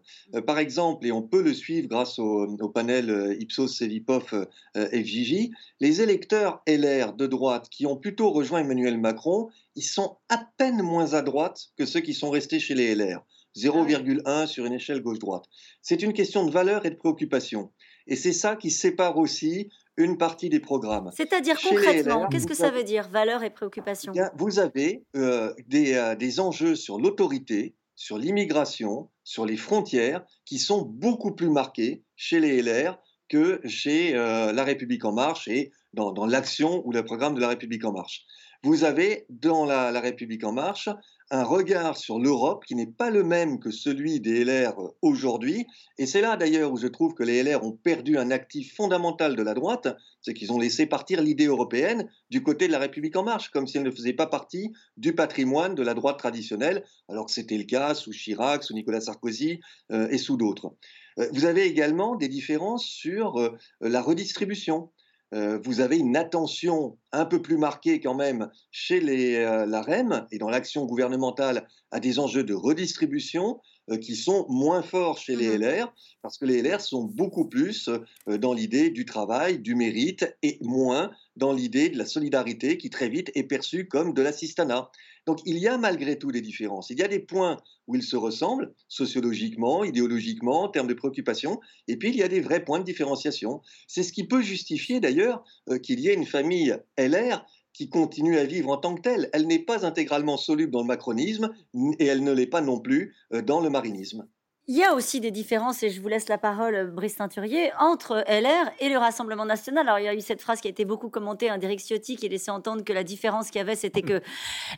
[0.47, 6.63] par exemple, et on peut le suivre grâce au, panel Ipsos, Sevipov, FJJ, les électeurs
[6.67, 11.21] LR de droite qui ont plutôt rejoint Emmanuel Macron, ils sont à peine moins à
[11.21, 13.25] droite que ceux qui sont restés chez les LR.
[13.57, 15.45] 0,1 ah sur une échelle gauche-droite.
[15.83, 17.73] C'est une question de valeur et de préoccupation.
[18.07, 21.11] Et c'est ça qui sépare aussi une partie des programmes.
[21.17, 26.17] C'est-à-dire concrètement, qu'est-ce que ça veut dire, valeur et préoccupation Vous avez euh, des, euh,
[26.17, 32.41] des enjeux sur l'autorité, sur l'immigration, sur les frontières, qui sont beaucoup plus marqués chez
[32.41, 32.99] les LR
[33.29, 37.41] que chez euh, La République en marche et dans, dans l'action ou le programme de
[37.41, 38.25] La République en marche.
[38.65, 40.89] Vous avez dans la, République en marche
[41.31, 45.67] un regard sur l'Europe qui n'est pas le même que celui des LR aujourd'hui.
[45.99, 49.37] Et c'est là d'ailleurs où je trouve que les LR ont perdu un actif fondamental
[49.37, 49.89] de la droite,
[50.23, 53.67] c'est qu'ils ont laissé partir l'idée européenne du côté de la République en marche, comme
[53.67, 57.59] si elle ne faisait pas partie du patrimoine de la droite traditionnelle, alors que c'était
[57.59, 59.61] le cas sous Chirac, sous Nicolas Sarkozy
[59.93, 60.75] euh, et sous d'autres.
[61.19, 64.91] Euh, vous avez également des différences sur euh, la redistribution.
[65.35, 70.27] Euh, vous avez une attention un peu plus marquée quand même chez les, la REM
[70.31, 73.61] et dans l'action gouvernementale à des enjeux de redistribution
[74.01, 77.91] qui sont moins forts chez les mmh LR, parce que les LR sont beaucoup plus
[78.27, 83.11] dans l'idée du travail, du mérite, et moins dans l'idée de la solidarité qui très
[83.11, 84.91] vite est perçue comme de l'assistanat.
[85.27, 86.91] Donc il y a malgré tout des différences.
[86.91, 87.57] Il y a des points
[87.87, 92.29] où ils se ressemblent, sociologiquement, idéologiquement, en termes de préoccupation, et puis il y a
[92.29, 93.61] des vrais points de différenciation.
[93.87, 98.39] C'est ce qui peut justifier d'ailleurs euh, qu'il y ait une famille LR qui continue
[98.39, 99.31] à vivre en tant que telle.
[99.33, 101.53] Elle n'est pas intégralement soluble dans le macronisme
[101.99, 104.27] et elle ne l'est pas non plus euh, dans le marinisme.
[104.67, 108.25] Il y a aussi des différences, et je vous laisse la parole, Brice Teinturier, entre
[108.27, 109.87] LR et le Rassemblement national.
[109.87, 112.17] Alors, il y a eu cette phrase qui a été beaucoup commentée, un d'Éric Ciotti,
[112.17, 114.23] qui laissait entendre que la différence qu'il y avait, c'était que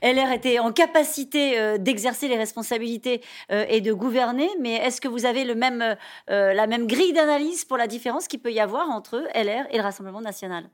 [0.02, 3.22] LR était en capacité euh, d'exercer les responsabilités
[3.52, 4.50] euh, et de gouverner.
[4.60, 5.96] Mais est-ce que vous avez le même,
[6.30, 9.76] euh, la même grille d'analyse pour la différence qu'il peut y avoir entre LR et
[9.76, 10.68] le Rassemblement national?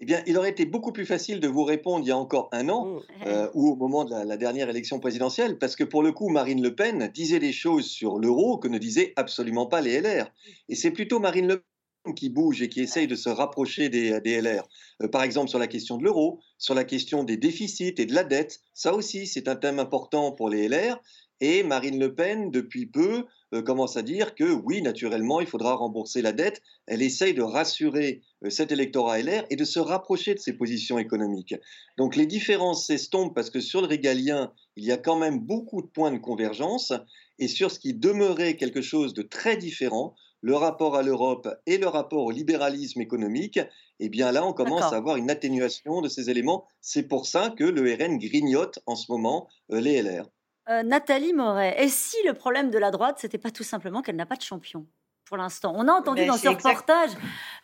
[0.00, 2.48] Eh bien, il aurait été beaucoup plus facile de vous répondre il y a encore
[2.52, 3.00] un an mmh.
[3.26, 6.62] euh, ou au moment de la, dernière élection présidentielle, parce que pour le coup, Marine
[6.62, 10.26] Le Pen disait des choses sur l'euro que ne disaient absolument pas les LR.
[10.68, 14.10] Et c'est plutôt Marine Le Pen qui bouge et qui essaye de se rapprocher des,
[14.40, 14.68] LR.
[15.02, 18.14] Euh, par exemple, sur la question de l'euro, sur la question des déficits et de
[18.14, 21.00] la dette, ça aussi, c'est un thème important pour les LR.
[21.40, 25.74] Et Marine Le Pen, depuis peu, euh, commence à dire que oui, naturellement, il faudra
[25.74, 26.62] rembourser la dette.
[26.86, 30.98] Elle essaye de rassurer euh, cet électorat LR et de se rapprocher de ses positions
[30.98, 31.54] économiques.
[31.98, 35.82] Donc les différences s'estompent parce que sur le régalien, il y a quand même beaucoup
[35.82, 36.92] de points de convergence.
[37.38, 41.78] Et sur ce qui demeurait quelque chose de très différent, le rapport à l'Europe et
[41.78, 43.58] le rapport au libéralisme économique,
[43.98, 46.66] eh bien là, on commence à avoir une atténuation de ces éléments.
[46.80, 50.28] C'est pour ça que le RN grignote en ce moment euh, les LR.
[50.70, 54.16] Euh, Nathalie Moret, et si le problème de la droite, c'était pas tout simplement qu'elle
[54.16, 54.86] n'a pas de champion
[55.26, 55.74] pour l'instant?
[55.76, 57.10] On a entendu dans ce reportage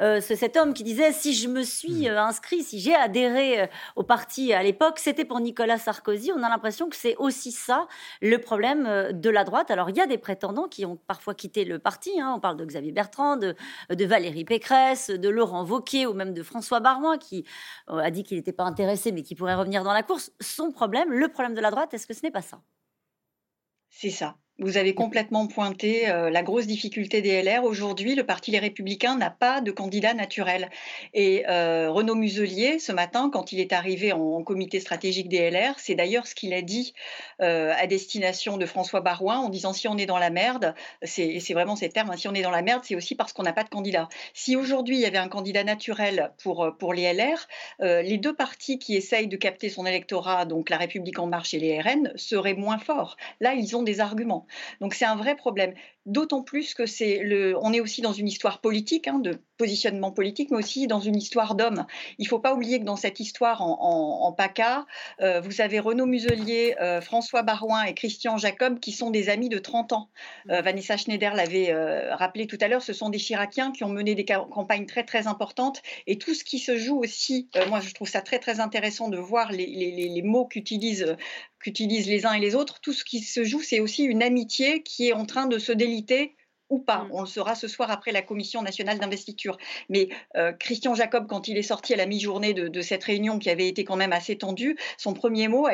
[0.03, 2.13] euh, cet homme qui disait si je me suis hmm.
[2.13, 6.31] euh, inscrit, si j'ai adhéré au parti à l'époque, c'était pour Nicolas Sarkozy.
[6.37, 7.87] On a l'impression que c'est aussi ça
[8.21, 9.71] le problème de la droite.
[9.71, 12.21] Alors il y a des prétendants qui ont parfois quitté le parti.
[12.21, 12.35] Hein.
[12.37, 13.55] On parle de Xavier Bertrand, de,
[13.89, 17.47] de, Valérie Pécresse, de Laurent Wauquiez ou même de François Barouin qui
[17.87, 20.33] a dit qu'il n'était pas intéressé mais qui pourrait revenir dans la course.
[20.41, 22.61] Son problème, le problème de la droite, est-ce que ce n'est pas ça?
[23.91, 24.39] C'est ça.
[24.61, 27.65] Vous avez complètement pointé euh, la grosse difficulté des LR.
[27.65, 30.69] Aujourd'hui, le Parti Les Républicains n'a pas de candidat naturel.
[31.15, 35.79] Et euh, Renaud Muselier, ce matin, quand il est arrivé en, comité stratégique des LR,
[35.79, 36.93] c'est d'ailleurs ce qu'il a dit
[37.41, 41.41] euh, à destination de François Barouin en disant si on est dans la merde, c'est
[41.55, 43.53] vraiment ces termes, hein, si on est dans la merde, c'est aussi parce qu'on n'a
[43.55, 44.11] pas de candidat.
[44.35, 47.47] Si aujourd'hui il y avait un candidat naturel pour, pour les LR,
[47.81, 51.59] les deux partis qui essayent de capter son électorat, donc la République en marche et
[51.59, 53.17] les RN, seraient moins forts.
[53.41, 54.47] Là, ils ont des arguments.
[54.81, 55.75] Donc c'est un vrai problème.
[56.07, 60.11] D'autant plus que c'est le, on est aussi dans une histoire politique, hein, de positionnement
[60.11, 61.85] politique, mais aussi dans une histoire d'hommes.
[62.17, 64.87] Il ne faut pas oublier que dans cette histoire en, PACA,
[65.21, 69.51] euh, vous avez Renaud Muselier, euh, François Barouin et Christian Jacob qui sont des amis
[69.51, 70.09] de 30 ans.
[70.49, 71.75] Euh, Vanessa Schneider l'avait
[72.15, 75.27] rappelé tout à l'heure, ce sont des Chiraciens qui ont mené des campagnes très très
[75.27, 79.09] importantes et tout ce qui se joue aussi, moi je trouve ça très très intéressant
[79.09, 81.17] de voir les, les mots qu'utilisent
[81.61, 84.83] qu'utilisent les uns et les autres, tout ce qui se joue, c'est aussi une amitié
[84.83, 86.35] qui est en train de se déliter
[86.71, 87.05] ou pas.
[87.05, 87.09] Mm.
[87.13, 89.59] On le saura ce soir après la commission nationale d'investiture.
[89.89, 93.51] Mais euh, Christian Jacob, quand il est sorti à la mi-journée de, cette réunion qui
[93.51, 95.67] avait été quand même assez tendue, son premier mot,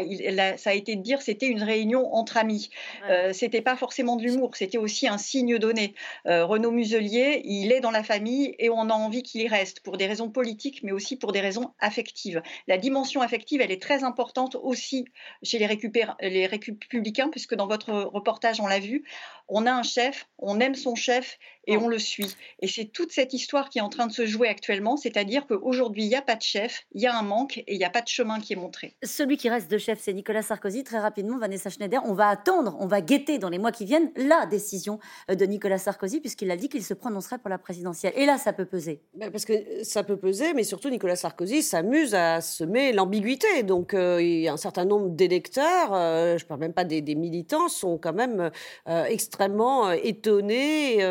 [0.57, 2.71] ça a été de dire c'était une réunion entre amis.
[3.09, 5.95] Euh, c'était pas forcément de l'humour, c'était aussi un signe donné.
[6.27, 9.81] Euh, Renaud Muselier, il est dans la famille et on a envie qu'il y reste
[9.81, 12.43] pour des raisons politiques, mais aussi pour des raisons affectives.
[12.67, 15.05] La dimension affective, elle est très importante aussi
[15.43, 15.79] chez les,
[16.23, 19.05] les républicains, puisque dans votre reportage, on l'a vu,
[19.49, 22.35] on a un chef, on aime son chef et on le suit.
[22.61, 26.05] Et c'est toute cette histoire qui est en train de se jouer actuellement, c'est-à-dire qu'aujourd'hui,
[26.05, 27.91] il n'y a pas de chef, il y a un manque et il n'y a
[27.91, 28.95] pas de chemin qui est montré.
[29.03, 30.85] Celui qui reste de chef, c'est Nicolas Sarkozy.
[30.85, 34.13] Très rapidement, Vanessa Schneider, on va attendre, on va guetter dans les mois qui viennent
[34.17, 34.99] la décision
[35.31, 38.13] euh, de Nicolas Sarkozy, puisqu'il a dit qu'il se prononcerait pour la présidentielle.
[38.17, 39.01] Et là, ça peut peser.
[39.15, 43.63] Ben, parce que ça peut peser, mais surtout, Nicolas Sarkozy s'amuse à semer l'ambiguïté.
[43.65, 46.85] Donc, euh, il y a un certain nombre d'électeurs, euh, je ne parle même pas
[46.85, 48.51] des, militants, sont quand même
[48.87, 51.03] extrêmement étonnés et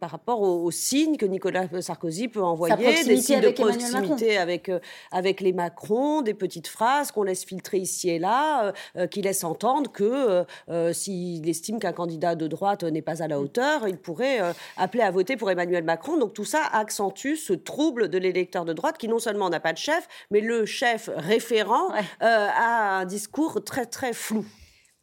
[0.00, 4.70] par rapport aux, signes que Nicolas Sarkozy peut envoyer, des signes de proximité avec,
[5.10, 8.72] avec les Macron, des petites phrases qu'on laisse filtrer ici et là,
[9.10, 10.44] qui laissent entendre que
[10.92, 14.40] s'il estime qu'un candidat de droite n'est pas à la hauteur, il pourrait
[14.76, 16.16] appeler à voter pour Emmanuel Macron.
[16.16, 19.72] Donc tout ça accentue ce trouble de l'électeur de droite qui non seulement n'a pas
[19.72, 24.44] de chef, mais le chef référent a un discours très très flou.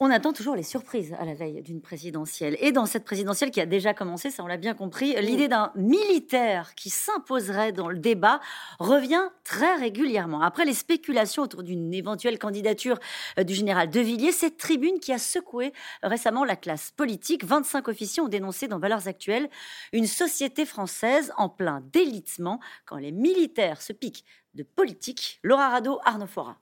[0.01, 2.57] On attend toujours les surprises à la veille d'une présidentielle.
[2.59, 5.71] Et dans cette présidentielle qui a déjà commencé, ça on l'a bien compris, l'idée d'un
[5.75, 8.41] militaire qui s'imposerait dans le débat
[8.77, 10.41] revient très régulièrement.
[10.41, 12.99] Après les spéculations autour d'une éventuelle candidature
[13.39, 15.71] euh, du général De Villiers, cette tribune qui a secoué
[16.03, 19.49] récemment la classe politique, 25 officiers ont dénoncé dans Valeurs Actuelles
[19.93, 24.25] une société française en plein délitement quand les militaires se piquent
[24.55, 25.39] de politique.
[25.41, 26.57] Laura Rado, Arnaud Fora.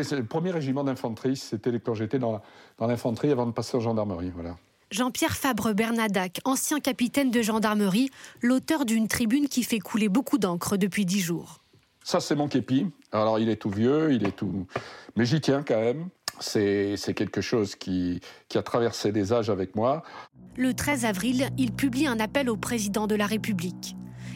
[0.00, 1.36] C'est le premier régiment d'infanterie.
[1.36, 2.40] C'était quand j'étais dans,
[2.78, 4.30] dans l'infanterie avant de passer en gendarmerie.
[4.34, 4.56] Voilà.
[4.90, 11.04] Jean-Pierre Fabre-Bernadac, ancien capitaine de gendarmerie, l'auteur d'une tribune qui fait couler beaucoup d'encre depuis
[11.04, 11.60] dix jours.
[12.04, 12.86] Ça, c'est mon képi.
[13.10, 14.66] Alors, il est tout vieux, il est tout.
[15.16, 16.08] Mais j'y tiens quand même.
[16.40, 20.02] C'est quelque chose qui, qui a traversé des âges avec moi.
[20.56, 23.94] Le 13 avril, il publie un appel au président de la République.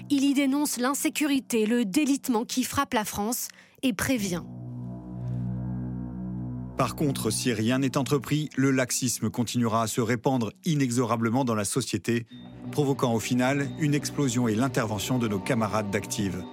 [0.08, 3.48] Il y dénonce l'insécurité, le délitement qui frappe la France
[3.82, 4.42] et prévient
[6.76, 11.64] par contre, si rien n'est entrepris, le laxisme continuera à se répandre inexorablement dans la
[11.64, 12.26] société,
[12.70, 16.44] provoquant au final une explosion et l'intervention de nos camarades d'Active.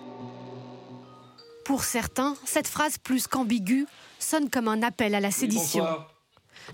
[1.65, 3.86] Pour certains, cette phrase plus qu'ambiguë
[4.19, 5.86] sonne comme un appel à la sédition.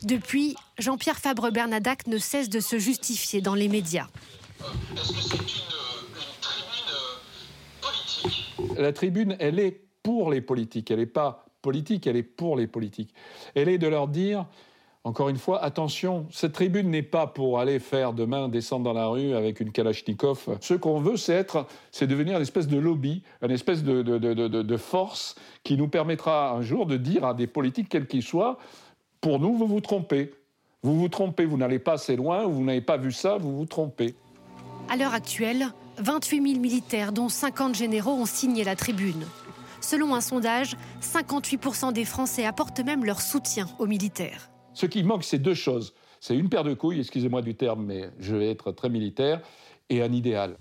[0.03, 4.07] Depuis, Jean-Pierre Fabre-Bernadac ne cesse de se justifier dans les médias.
[4.95, 5.47] Est-ce que c'est une,
[6.41, 6.93] tribune
[7.81, 8.77] politique?
[8.77, 12.67] La tribune, elle est pour les politiques, elle n'est pas politique, elle est pour les
[12.67, 13.13] politiques.
[13.55, 14.45] Elle est de leur dire,
[15.03, 19.07] encore une fois, attention, cette tribune n'est pas pour aller faire demain descendre dans la
[19.07, 20.57] rue avec une Kalachnikov.
[20.61, 24.17] Ce qu'on veut, c'est être, c'est devenir une espèce de lobby, une espèce de, de,
[24.17, 28.57] de, force qui nous permettra un jour de dire à des politiques, quels qu'ils soient,
[29.21, 30.31] pour nous, vous vous trompez.
[30.83, 33.65] Vous vous trompez, vous n'allez pas assez loin, vous n'avez pas vu ça, vous vous
[33.65, 34.15] trompez.
[34.89, 39.25] À l'heure actuelle, 28 000 militaires, dont 50 généraux, ont signé la tribune.
[39.89, 44.51] Selon un sondage, 58% des Français apportent même leur soutien aux militaires.
[44.75, 45.95] Ce qui manque, c'est deux choses.
[46.19, 49.41] C'est une paire de couilles, excusez-moi du terme, mais je vais être très militaire,
[49.89, 50.57] et un idéal.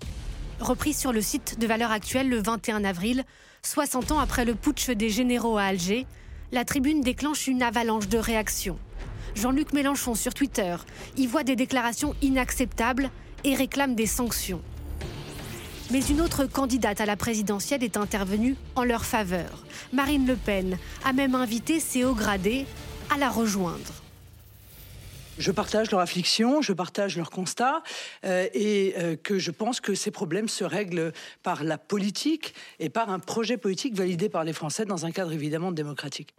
[0.59, 3.23] Repris sur le site de Valeurs Actuelles le 21 avril,
[3.61, 6.07] 60 ans après le putsch des généraux à Alger,
[6.51, 8.79] la tribune déclenche une avalanche de réactions.
[9.35, 10.75] Jean-Luc Mélenchon sur Twitter
[11.17, 13.11] y voit des déclarations inacceptables
[13.43, 14.63] et réclame des sanctions.
[15.91, 19.65] Mais une autre candidate à la présidentielle est intervenue en leur faveur.
[19.91, 22.67] Marine Le Pen a même invité ses hauts gradés
[23.09, 23.93] à la rejoindre.
[25.39, 27.81] Je partage leur affliction, je partage leur constat,
[28.25, 31.13] euh, et euh, que je pense que ces problèmes se règlent
[31.43, 35.31] par la politique et par un projet politique validé par les Français dans un cadre
[35.31, 36.35] évidemment démocratique.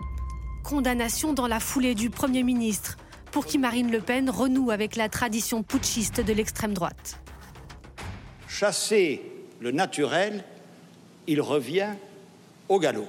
[0.63, 2.99] Condamnation dans la foulée du Premier ministre,
[3.33, 7.21] pour qui Marine Le Pen renoue avec la tradition putschiste de l'extrême droite.
[8.49, 10.43] Chasser le naturel,
[11.27, 11.91] il revient
[12.69, 13.07] au galop.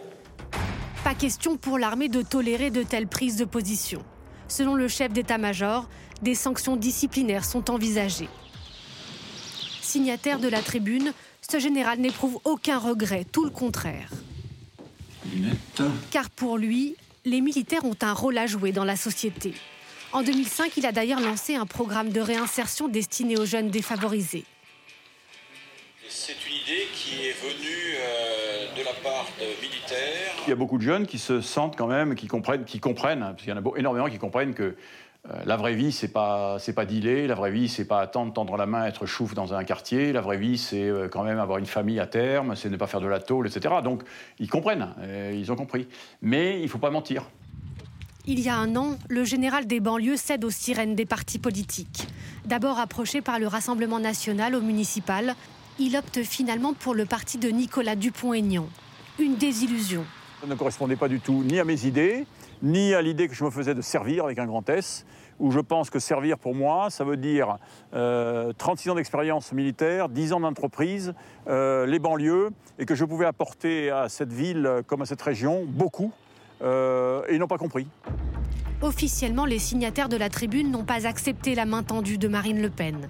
[1.03, 4.03] Pas question pour l'armée de tolérer de telles prises de position.
[4.47, 5.89] Selon le chef d'état-major,
[6.21, 8.29] des sanctions disciplinaires sont envisagées.
[9.81, 11.13] Signataire de la tribune,
[11.49, 14.09] ce général n'éprouve aucun regret, tout le contraire.
[16.11, 16.95] Car pour lui,
[17.25, 19.53] les militaires ont un rôle à jouer dans la société.
[20.11, 24.45] En 2005, il a d'ailleurs lancé un programme de réinsertion destiné aux jeunes défavorisés.
[26.13, 30.33] C'est une idée qui est venue euh, de la part de militaires.
[30.45, 33.21] Il y a beaucoup de jeunes qui se sentent quand même, qui comprennent, qui comprennent
[33.21, 34.75] parce qu'il y en a énormément qui comprennent que
[35.29, 37.27] euh, la vraie vie, c'est pas, c'est pas dealer.
[37.27, 40.11] La vraie vie, c'est pas attendre, tendre la main, être chouf dans un quartier.
[40.11, 42.87] La vraie vie, c'est euh, quand même avoir une famille à terme, c'est ne pas
[42.87, 43.75] faire de la tôle, etc.
[43.81, 44.03] Donc,
[44.37, 44.89] ils comprennent,
[45.33, 45.87] ils ont compris.
[46.21, 47.23] Mais il faut pas mentir.
[48.27, 52.05] Il y a un an, le général des banlieues cède aux sirènes des partis politiques.
[52.45, 55.35] D'abord approché par le Rassemblement national au municipal,
[55.81, 58.67] il opte finalement pour le parti de Nicolas Dupont-Aignan.
[59.19, 60.05] Une désillusion.
[60.39, 62.25] Ça ne correspondait pas du tout ni à mes idées,
[62.61, 65.05] ni à l'idée que je me faisais de servir avec un grand S,
[65.39, 67.57] où je pense que servir pour moi, ça veut dire
[67.91, 71.13] 36 euh, ans d'expérience militaire, 10 ans d'entreprise,
[71.47, 75.63] euh, les banlieues, et que je pouvais apporter à cette ville comme à cette région
[75.65, 76.11] beaucoup,
[76.61, 77.87] euh, et ils n'ont pas compris.
[78.83, 82.69] Officiellement, les signataires de la tribune n'ont pas accepté la main tendue de Marine Le
[82.69, 83.07] Pen.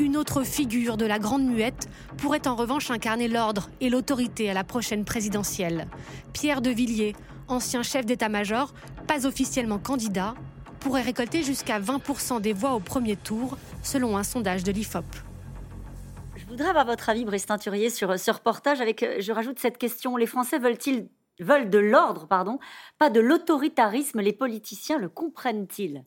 [0.00, 1.86] Une autre figure de la Grande Muette
[2.16, 5.88] pourrait en revanche incarner l'ordre et l'autorité à la prochaine présidentielle.
[6.32, 7.14] Pierre de Villiers,
[7.48, 8.72] ancien chef d'état-major,
[9.06, 10.34] pas officiellement candidat,
[10.80, 15.04] pourrait récolter jusqu'à 20% des voix au premier tour, selon un sondage de l'IFOP.
[16.34, 19.76] Je voudrais avoir votre avis, Brice Teinturier, sur ce reportage avec, euh, je rajoute cette
[19.76, 22.58] question, les Français veulent-ils veulent de l'ordre, pardon,
[22.98, 24.20] pas de l'autoritarisme?
[24.20, 26.04] Les politiciens le comprennent-ils?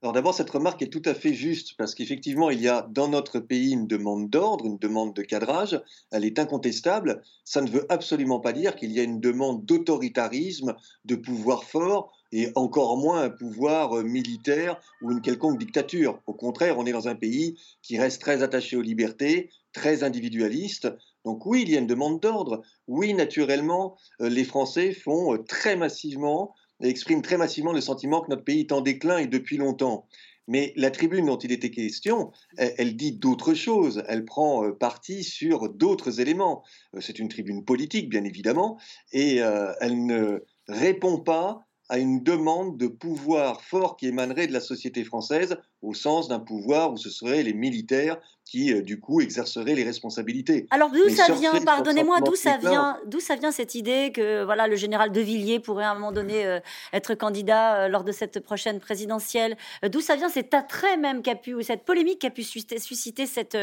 [0.00, 3.08] Alors d'abord, cette remarque est tout à fait juste parce qu'effectivement, il y a dans
[3.08, 5.82] notre pays une demande d'ordre, une demande de cadrage,
[6.12, 7.20] elle est incontestable.
[7.44, 12.12] Ça ne veut absolument pas dire qu'il y a une demande d'autoritarisme, de pouvoir fort
[12.30, 16.20] et encore moins un pouvoir euh, militaire ou une quelconque dictature.
[16.26, 20.88] Au contraire, on est dans un pays qui reste très attaché aux libertés, très individualiste.
[21.24, 22.62] Donc oui, il y a une demande d'ordre.
[22.86, 28.30] Oui, naturellement, euh, les Français font euh, très massivement exprime très massivement le sentiment que
[28.30, 30.06] notre pays est en déclin et depuis longtemps.
[30.48, 35.22] Mais la tribune dont il était question, elle, dit d'autres choses, elle prend euh, parti
[35.22, 36.64] sur d'autres éléments.
[36.96, 38.78] Euh, c'est une tribune politique, bien évidemment,
[39.12, 44.52] et euh, elle ne répond pas à une demande de pouvoir fort qui émanerait de
[44.52, 48.18] la société française, au sens d'un pouvoir où ce seraient les militaires
[48.48, 50.66] qui, euh, du coup, exerceraient les responsabilités.
[50.70, 54.66] Alors d'où ça vient, pardonnez-moi, d'où ça vient, d'où ça vient cette idée que voilà
[54.66, 56.58] le général de Villiers pourrait à un moment donné euh,
[56.94, 59.58] être candidat euh, lors de cette prochaine présidentielle?
[59.92, 63.58] D'où ça vient cet attrait même qu'a pu, ou cette polémique qu'a pu susciter cette,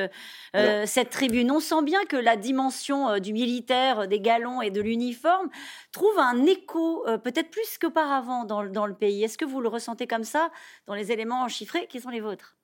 [0.85, 1.49] cette tribune?
[1.49, 5.49] On sent bien que la dimension du militaire, des galons et de l'uniforme
[5.91, 9.23] trouve un écho, peut-être plus qu'auparavant dans, dans le pays.
[9.23, 10.51] Est-ce que vous le ressentez comme ça
[10.85, 12.55] dans les éléments chiffrés qui sont les vôtres?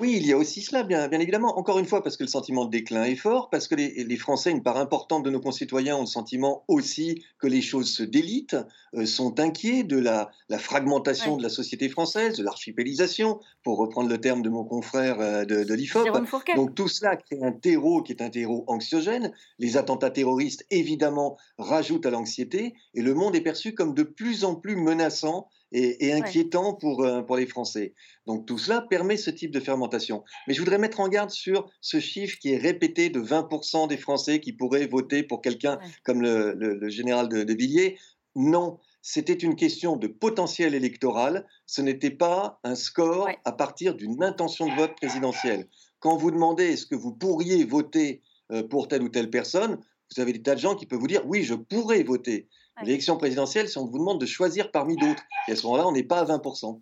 [0.00, 1.58] Oui, il y a aussi cela, bien, bien, évidemment.
[1.58, 4.50] Encore une fois, parce que le sentiment de déclin est fort, parce que les, Français,
[4.50, 8.56] une part importante de nos concitoyens, ont le sentiment aussi que les choses se délitent,
[8.94, 14.18] euh, sont inquiets de la, fragmentation de la société française, de l'archipélisation, pour reprendre le
[14.18, 16.08] terme de mon confrère euh, de, de l'IFOP.
[16.56, 19.30] Donc tout cela crée un terreau qui est un terreau anxiogène.
[19.58, 24.44] Les attentats terroristes, évidemment, rajoutent à l'anxiété, et le monde est perçu comme de plus
[24.44, 27.94] en plus menaçant et, inquiétant pour, euh, pour les Français.
[28.26, 30.22] Donc tout cela permet ce type de fermentation.
[30.46, 33.96] Mais je voudrais mettre en garde sur ce chiffre qui est répété de 20% des
[33.96, 37.98] Français qui pourraient voter pour quelqu'un comme le, le, général de, de Villiers.
[38.36, 44.22] Non, c'était une question de potentiel électoral, ce n'était pas un score à partir d'une
[44.22, 45.68] intention de vote présidentielle.
[45.98, 49.78] Quand vous demandez est-ce que vous pourriez voter euh, pour telle ou telle personne,
[50.14, 52.48] vous avez des tas de gens qui peuvent vous dire oui, je pourrais voter.
[52.82, 55.22] L'élection présidentielle, c'est on vous demande de choisir parmi d'autres.
[55.48, 56.80] Et à ce moment-là, on n'est pas à 20%.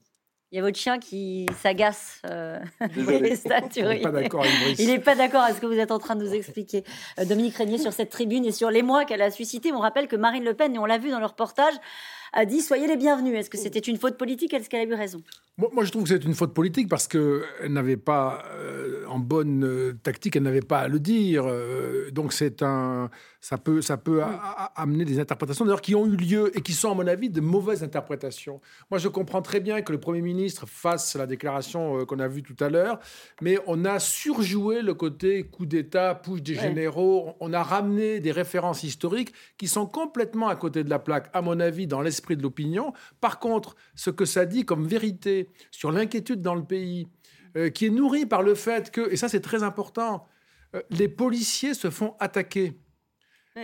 [0.53, 2.20] Il y a votre chien qui s'agace.
[2.26, 2.59] Euh,
[2.97, 4.45] il n'est pas d'accord
[4.78, 6.82] Il n'est pas d'accord avec ce que vous êtes en train de nous expliquer.
[7.20, 10.16] Euh, Dominique Régnier, sur cette tribune et sur l'émoi qu'elle a suscité, on rappelle que
[10.16, 11.74] Marine Le Pen, et on l'a vu dans le reportage,
[12.32, 13.38] a dit Soyez les bienvenus.
[13.38, 14.53] Est-ce que c'était une faute politique?
[14.53, 15.22] Est-ce qu'elle a eu raison?
[15.72, 19.64] Moi, je trouve que c'est une faute politique parce qu'elle n'avait pas, euh, en bonne
[19.64, 21.44] euh, tactique, elle n'avait pas à le dire.
[21.46, 24.22] Euh, donc, c'est un, ça peut, ça peut
[24.74, 27.40] amener des interprétations, d'ailleurs, qui ont eu lieu et qui sont, à mon avis, de
[27.40, 28.61] mauvaises interprétations.
[28.90, 32.42] Moi, je comprends très bien que le Premier ministre fasse la déclaration qu'on a vue
[32.42, 32.98] tout à l'heure,
[33.42, 37.34] mais on a surjoué le côté coup d'État, push des généraux.
[37.40, 41.42] On a ramené des références historiques qui sont complètement à côté de la plaque, à
[41.42, 42.92] mon avis, dans l'esprit de l'opinion.
[43.20, 45.39] Par contre, ce que ça dit comme vérité
[45.70, 47.07] sur l'inquiétude dans le pays,
[47.57, 50.26] euh, qui est nourrie par le fait que, et ça c'est très important,
[50.74, 52.78] euh, les policiers se font attaquer.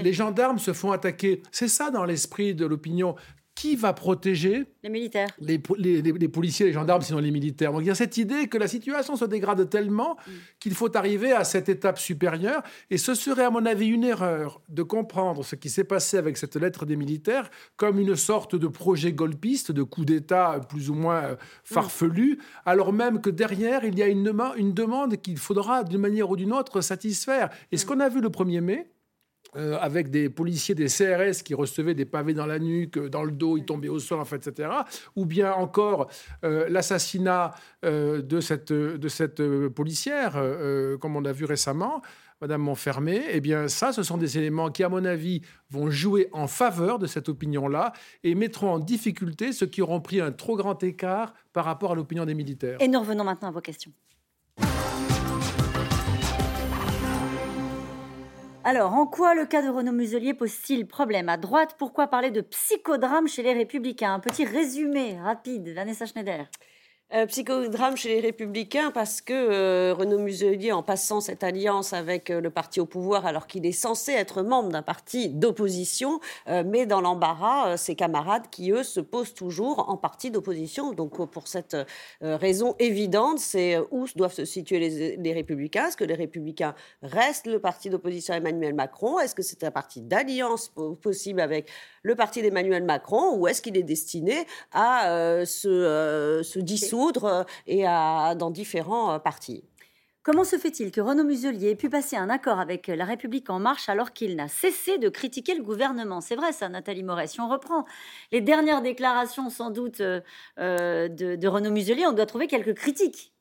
[0.01, 1.43] Les gendarmes se font attaquer.
[1.53, 3.15] C'est ça dans l'esprit de l'opinion
[3.57, 7.73] qui va protéger les militaires les, les, policiers, les gendarmes, sinon les militaires.
[7.73, 10.31] Donc il y a cette idée que la situation se dégrade tellement mm.
[10.61, 12.63] qu'il faut arriver à cette étape supérieure.
[12.91, 16.37] Et ce serait, à mon avis, une erreur de comprendre ce qui s'est passé avec
[16.37, 20.95] cette lettre des militaires comme une sorte de projet golpiste, de coup d'État plus ou
[20.95, 25.83] moins euh, farfelu, alors même que derrière, il y a une, une demande qu'il faudra,
[25.83, 27.49] d'une manière ou d'une autre, satisfaire.
[27.73, 27.89] Et ce mm.
[27.89, 28.91] qu'on a vu le 1er mai,
[29.57, 33.33] euh, avec des policiers des CRS qui recevaient des pavés dans la nuque, dans le
[33.33, 34.69] dos, ils tombaient au sol, en fait, etc.
[35.15, 36.11] Ou bien encore
[36.45, 37.55] euh, l'assassinat
[37.85, 39.43] euh, de cette,
[39.75, 40.43] policière,
[41.01, 42.03] comme on a vu récemment,
[42.41, 43.23] Madame Montfermé.
[43.31, 46.99] Eh bien, ça, ce sont des éléments qui, à mon avis, vont jouer en faveur
[46.99, 47.93] de cette opinion-là
[48.25, 51.95] et mettront en difficulté ceux qui auront pris un trop grand écart par rapport à
[51.95, 52.77] l'opinion des militaires.
[52.81, 53.93] Et nous revenons maintenant à vos questions.
[58.69, 61.29] Alors, en quoi le cas de Renaud Muselier pose-t-il problème?
[61.29, 64.15] À droite, pourquoi parler de psychodrame chez les Républicains?
[64.15, 66.51] Un petit résumé rapide, Vanessa Schneider.
[67.15, 72.31] Euh, psychodrame chez les Républicains parce que euh, Renaud Muselier, en passant cette alliance avec
[72.31, 76.85] euh, le parti au pouvoir, alors qu'il est censé être membre d'un parti d'opposition, met
[76.85, 80.93] dans l'embarras ses camarades qui, eux, se posent toujours en parti d'opposition.
[80.93, 81.77] Donc, pour cette
[82.21, 85.89] raison évidente, c'est où doivent se situer les, Républicains?
[85.89, 89.19] Est-ce que les Républicains restent le parti d'opposition à Emmanuel Macron?
[89.21, 91.69] Est-ce que c'est un parti d'alliance possible avec
[92.03, 93.37] le parti d'Emmanuel Macron?
[93.37, 99.65] Ou est-ce qu'il est destiné à se dissoudre euh, et dans différents euh, partis.
[100.23, 103.61] Comment se fait-il que Renaud Muselier ait pu passer un accord avec La République en
[103.61, 106.21] marche alors qu'il n'a cessé de critiquer le gouvernement?
[106.21, 107.29] C'est vrai ça, Nathalie Moret.
[107.29, 107.85] Si on reprend
[108.33, 110.21] les dernières déclarations sans doute euh,
[110.59, 113.36] de, de Renaud Muselier, on doit trouver quelques critiques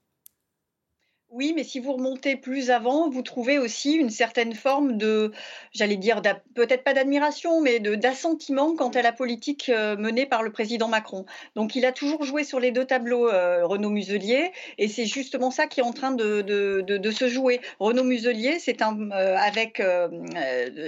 [1.35, 5.33] oui, mais si vous remontez plus avant, vous trouvez aussi une certaine forme de,
[5.73, 6.21] j'allais dire,
[6.53, 11.25] peut-être pas d'admiration, mais d'assentiment quant à la politique euh, menée par le président Macron.
[11.55, 15.51] Donc, il a toujours joué sur les deux tableaux, euh, Renaud Muselier, et c'est justement
[15.51, 17.59] ça qui est en train de, de, de, se jouer.
[17.79, 19.83] Renaud Muselier, c'est un euh, avec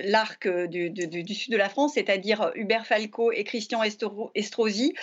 [0.05, 4.93] l'arc du, du, sud de la France, c'est-à-dire Hubert Falco et Christian Estrosi,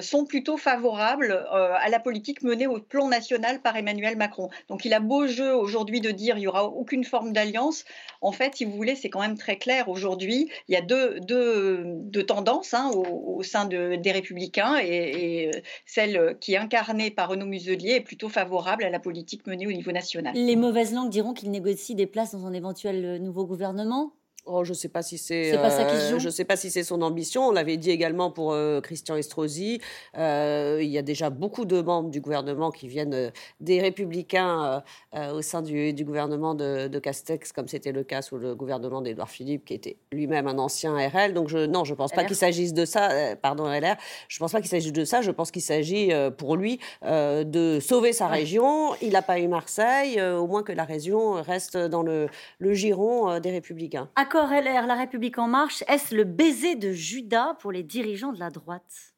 [0.00, 4.50] sont plutôt favorables à la politique menée au plan national par Emmanuel Macron.
[4.68, 7.84] Donc il a beau jeu aujourd'hui de dire il n'y aura aucune forme d'alliance.
[8.20, 10.48] En fait, si vous voulez, c'est quand même très clair aujourd'hui.
[10.68, 15.50] Il y a deux, deux, tendances hein, au, sein des Républicains et,
[15.86, 19.72] celle qui est incarnée par Renaud Muselier est plutôt favorable à la politique menée au
[19.72, 20.34] niveau national.
[20.34, 24.12] Les mauvaises langues diront qu'il négocie des places dans un éventuel nouveau gouvernement
[24.50, 25.56] Oh, je ne sais pas si c'est.
[25.56, 27.48] Euh, je sais pas si c'est son ambition.
[27.48, 29.80] On l'avait dit également pour euh, Christian Estrosi.
[30.16, 33.30] Euh, il y a déjà beaucoup de membres du gouvernement qui viennent
[33.60, 34.82] des Républicains
[35.14, 39.66] au sein du, gouvernement de, Castex, comme c'était le cas sous le gouvernement d'Édouard Philippe,
[39.66, 41.34] qui était lui-même un ancien RL.
[41.34, 43.36] Donc je, non, je pense pas qu'il s'agisse de ça.
[43.36, 43.96] pardon, LR.
[44.28, 45.20] Je pense pas qu'il s'agisse de ça.
[45.20, 48.94] Je pense qu'il s'agit pour lui de sauver sa région.
[49.02, 50.20] Il n'a pas eu Marseille.
[50.22, 52.28] au moins que la région reste dans le,
[52.58, 54.08] le giron des Républicains.
[54.46, 58.50] LR, La République en marche, est-ce le baiser de Judas pour les dirigeants de la
[58.50, 59.14] droite?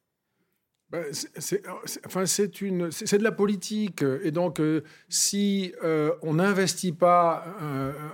[0.89, 1.63] Ben, c'est,
[2.05, 4.03] enfin, de la politique.
[4.23, 7.45] Et donc, euh, si euh, on n'investit pas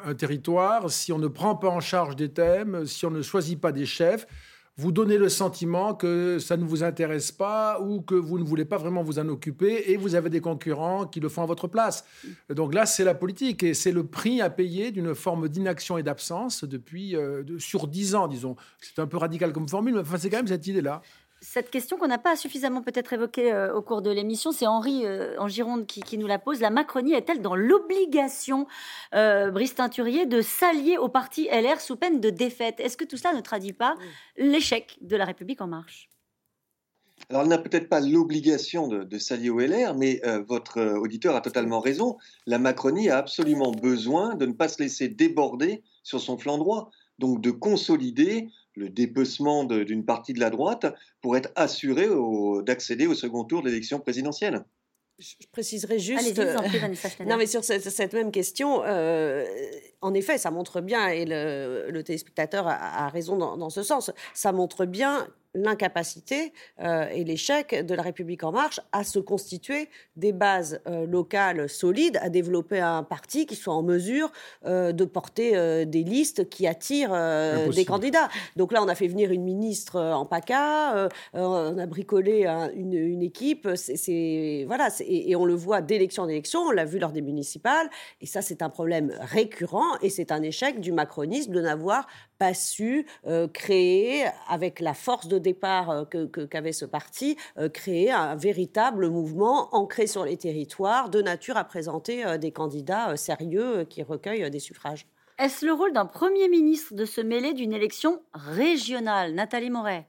[0.05, 3.59] un, territoire, si on ne prend pas en charge des thèmes, si on ne choisit
[3.59, 4.27] pas des chefs,
[4.77, 8.65] vous donnez le sentiment que ça ne vous intéresse pas ou que vous ne voulez
[8.65, 11.67] pas vraiment vous en occuper et vous avez des concurrents qui le font à votre
[11.67, 12.05] place.
[12.49, 16.03] Donc là, c'est la politique et c'est le prix à payer d'une forme d'inaction et
[16.03, 18.55] d'absence depuis euh, sur dix ans, disons.
[18.79, 21.01] C'est un peu radical comme formule, mais c'est quand même cette idée-là
[21.41, 25.05] cette question qu'on n'a pas suffisamment peut-être évoquée euh, au cours de l'émission, c'est Henri
[25.05, 26.59] euh, en Gironde qui, nous la pose.
[26.61, 28.67] La Macronie est-elle dans l'obligation,
[29.13, 32.79] euh, Brice Teinturier, de s'allier au parti LR sous peine de défaite?
[32.79, 33.95] Est-ce que tout cela ne traduit pas
[34.37, 36.09] l'échec de la République en marche?
[37.29, 41.79] Alors, elle n'a peut-être pas l'obligation de, s'allier au LR, mais votre auditeur a totalement
[41.79, 42.17] raison.
[42.45, 46.91] La Macronie a absolument besoin de ne pas se laisser déborder sur son flanc droit,
[47.17, 50.85] donc de consolider le dépecement d'une partie de la droite
[51.21, 52.07] pour être assuré
[52.63, 54.63] d'accéder au second tour de l'élection présidentielle.
[55.19, 56.39] Je préciserai juste.
[57.25, 59.45] non, mais sur cette, même question, euh,
[60.01, 64.51] en effet, ça montre bien, et le, téléspectateur a, raison dans, dans, ce sens, ça
[64.51, 65.27] montre bien
[65.57, 71.05] l'incapacité euh, et l'échec de la République en marche à se constituer des bases euh,
[71.05, 74.31] locales solides, à développer un parti qui soit en mesure
[74.65, 77.15] euh, de porter des listes qui attirent
[77.73, 78.29] des candidats.
[78.55, 82.45] Donc là, on a fait venir une ministre en PACA, on a bricolé
[82.75, 86.99] une, équipe, c'est voilà, et, et, on le voit d'élection en élection, on l'a vu
[86.99, 87.89] lors des municipales,
[88.21, 92.07] et ça c'est un problème récurrent, et c'est un échec du macronisme de n'avoir
[92.37, 93.05] pas su
[93.53, 96.05] créer avec la force de départ euh,
[96.49, 101.63] qu'avait ce parti, euh, créer un véritable mouvement ancré sur les territoires, de nature à
[101.63, 105.07] présenter euh, des candidats sérieux qui recueillent des suffrages.
[105.39, 109.33] Est-ce le rôle d'un Premier ministre de se mêler d'une élection régionale?
[109.33, 110.07] Nathalie Moret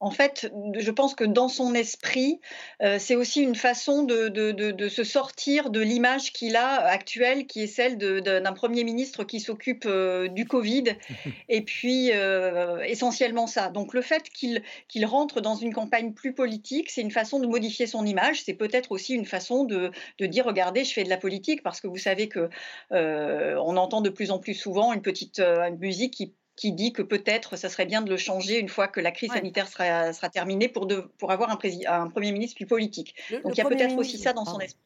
[0.00, 2.40] en fait, je pense que dans son esprit,
[2.82, 7.66] euh, c'est aussi une façon de, se sortir de l'image qu'il a actuelle, qui est
[7.66, 10.84] celle d'un Premier ministre qui s'occupe euh, du Covid,
[11.50, 13.68] et puis euh, essentiellement ça.
[13.68, 14.62] Donc le fait qu'il
[15.04, 18.92] rentre dans une campagne plus politique, c'est une façon de modifier son image, c'est peut-être
[18.92, 22.28] aussi une façon de, dire, regardez, je fais de la politique, parce que vous savez
[22.28, 22.48] que
[22.90, 25.42] on entend de plus en plus souvent une petite
[25.78, 29.00] musique qui qui dit que peut-être ça serait bien de le changer une fois que
[29.00, 31.58] la crise sanitaire sera, sera terminée pour, de, pour avoir un,
[31.88, 33.14] un, Premier ministre plus politique.
[33.42, 34.78] Donc il y a peut-être aussi ça dans son esprit.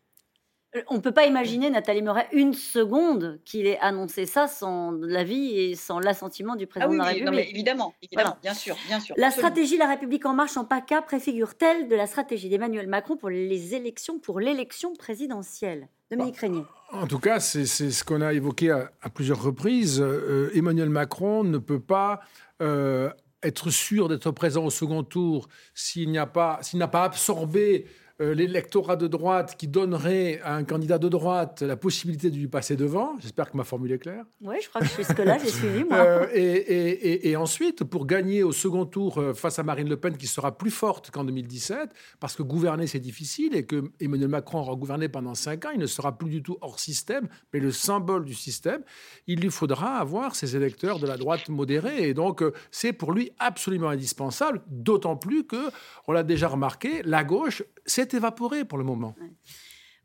[0.76, 4.92] Euh, on ne peut pas imaginer, Nathalie Moret, une seconde qu'il ait annoncé ça sans
[4.92, 7.26] l'avis et sans l'assentiment du président ah oui, de la République.
[7.26, 9.16] Non, mais évidemment, évidemment bien sûr, bien sûr.
[9.18, 13.30] La stratégie La République en marche en PACA préfigure-t-elle de la stratégie d'Emmanuel Macron pour
[13.30, 15.88] les élections, pour l'élection présidentielle?
[16.10, 16.62] Dominique bah, Régnier.
[16.94, 20.00] En tout cas, c'est ce qu'on a évoqué à, plusieurs reprises.
[20.00, 22.20] Euh, Emmanuel Macron ne peut pas
[22.62, 23.10] euh,
[23.42, 26.60] être sûr d'être présent au second tour s'il n'a pas,
[26.92, 27.86] pas absorbé
[28.20, 32.46] euh, l'électorat de droite qui donnerait à un candidat de droite la possibilité de lui
[32.46, 33.16] passer devant.
[33.18, 34.24] J'espère que ma formule est claire.
[34.40, 35.98] Oui, je crois que jusque-là, j'ai suivi, moi.
[35.98, 40.16] Euh, et, et, ensuite, pour gagner au second tour euh, face à Marine Le Pen,
[40.16, 41.90] qui sera plus forte qu'en 2017,
[42.20, 45.80] parce que gouverner, c'est difficile, et que Emmanuel Macron aura gouverné pendant cinq ans, il
[45.80, 48.82] ne sera plus du tout hors système, mais le symbole du système,
[49.26, 52.08] il lui faudra avoir ses électeurs de la droite modérée.
[52.08, 55.70] Et donc, c'est pour lui absolument indispensable, d'autant plus que,
[56.06, 59.14] on l'a déjà remarqué, la gauche, c'est évaporé pour le moment.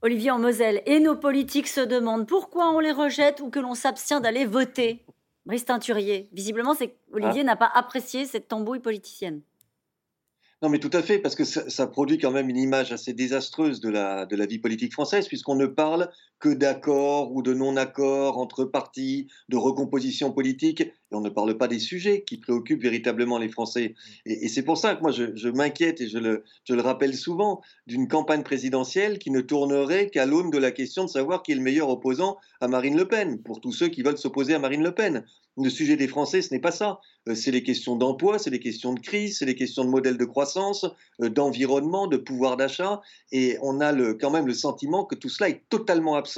[0.01, 3.75] Olivier en Moselle, et nos politiques se demandent pourquoi on les rejette ou que l'on
[3.75, 5.05] s'abstient d'aller voter.
[5.45, 7.45] Brice Teinturier, visiblement, c'est Olivier ah.
[7.45, 9.41] n'a pas apprécié cette tambouille politicienne.
[10.61, 13.79] Non, mais tout à fait, parce que ça, produit quand même une image assez désastreuse
[13.79, 18.37] de la, de la vie politique française, puisqu'on ne parle que d'accords ou de non-accords
[18.37, 23.37] entre partis, de recomposition politique, et on ne parle pas des sujets qui préoccupent véritablement
[23.37, 23.95] les Français.
[24.25, 26.43] Et, c'est pour ça que moi, je, m'inquiète, et je le,
[26.81, 31.43] rappelle souvent, d'une campagne présidentielle qui ne tournerait qu'à l'aune de la question de savoir
[31.43, 34.53] qui est le meilleur opposant à Marine Le Pen, pour tous ceux qui veulent s'opposer
[34.53, 35.25] à Marine Le Pen.
[35.57, 37.01] Le sujet des Français, ce n'est pas ça.
[37.27, 40.17] Euh, c'est les questions d'emploi, c'est les questions de crise, c'est les questions de modèle
[40.17, 40.85] de croissance,
[41.21, 43.01] euh, d'environnement, de pouvoir d'achat.
[43.31, 46.28] Et on a quand même le sentiment que tout cela est totalement absent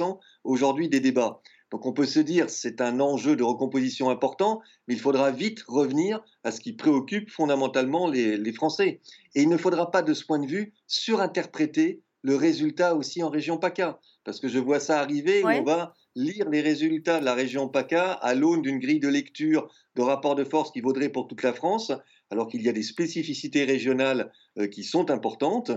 [0.44, 1.40] aujourd'hui des débats.
[1.72, 5.64] Donc on peut se dire c'est un enjeu de recomposition important, mais il faudra vite
[5.66, 9.00] revenir à ce qui préoccupe fondamentalement les, Français.
[9.34, 13.30] Et il ne faudra pas de ce point de vue surinterpréter le résultat aussi en
[13.30, 17.34] région PACA, parce que je vois ça arriver, on va lire les résultats de la
[17.34, 21.26] région PACA à l'aune d'une grille de lecture de rapport de force qui vaudrait pour
[21.26, 21.90] toute la France,
[22.30, 25.70] alors qu'il y a des spécificités régionales euh, qui sont importantes.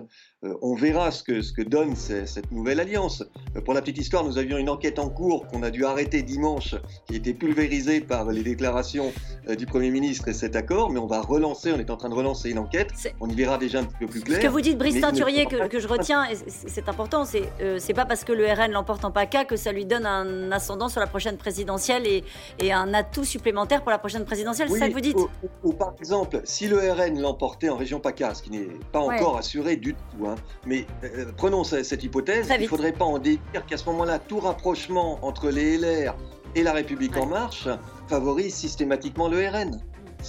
[0.45, 3.23] Euh, on verra ce que, ce que donne cette nouvelle alliance.
[3.55, 6.21] Euh, pour la petite histoire, nous avions une enquête en cours qu'on a dû arrêter
[6.21, 6.75] dimanche,
[7.07, 9.11] qui était pulvérisée par les déclarations
[9.57, 12.15] du Premier ministre et cet accord, mais on va relancer, on est en train de
[12.15, 12.91] relancer une enquête.
[13.19, 14.39] On y verra déjà un petit peu plus clair.
[14.41, 17.43] Ce que vous dites, Brice Teinturier, que, que, je retiens, et c'est important, c'est
[17.77, 20.89] c'est pas parce que le RN l'emporte en PACA que ça lui donne un ascendant
[20.89, 22.23] sur la prochaine présidentielle et,
[22.59, 25.17] et un atout supplémentaire pour la prochaine présidentielle, c'est ça que vous dites?
[25.63, 29.37] ou, par exemple, si le RN l'emportait en région PACA, ce qui n'est pas encore
[29.37, 30.34] assuré du tout, hein,
[30.65, 34.39] mais euh, prenons cette, hypothèse, il ne faudrait pas en dire qu'à ce moment-là, tout
[34.39, 36.15] rapprochement entre les LR
[36.55, 37.67] et la République en marche
[38.07, 39.81] favorise systématiquement le RN.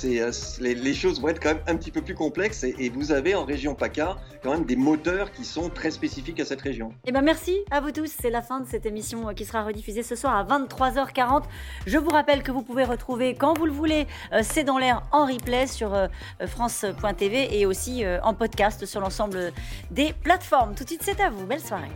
[0.05, 3.35] Euh, les, choses vont être quand même un petit peu plus complexes et, vous avez
[3.35, 6.93] en région PACA quand même des moteurs qui sont très spécifiques à cette région.
[7.05, 9.65] Eh ben merci à vous tous, c'est la fin de cette émission euh, qui sera
[9.65, 11.45] rediffusée ce soir à 23h40.
[11.87, 15.03] Je vous rappelle que vous pouvez retrouver quand vous le voulez euh, C'est dans l'air
[15.13, 16.09] en replay sur
[16.47, 19.53] France.tv et aussi en podcast sur l'ensemble
[19.91, 20.75] des plateformes.
[20.75, 21.91] Tout de suite c'est à vous, belle soirée.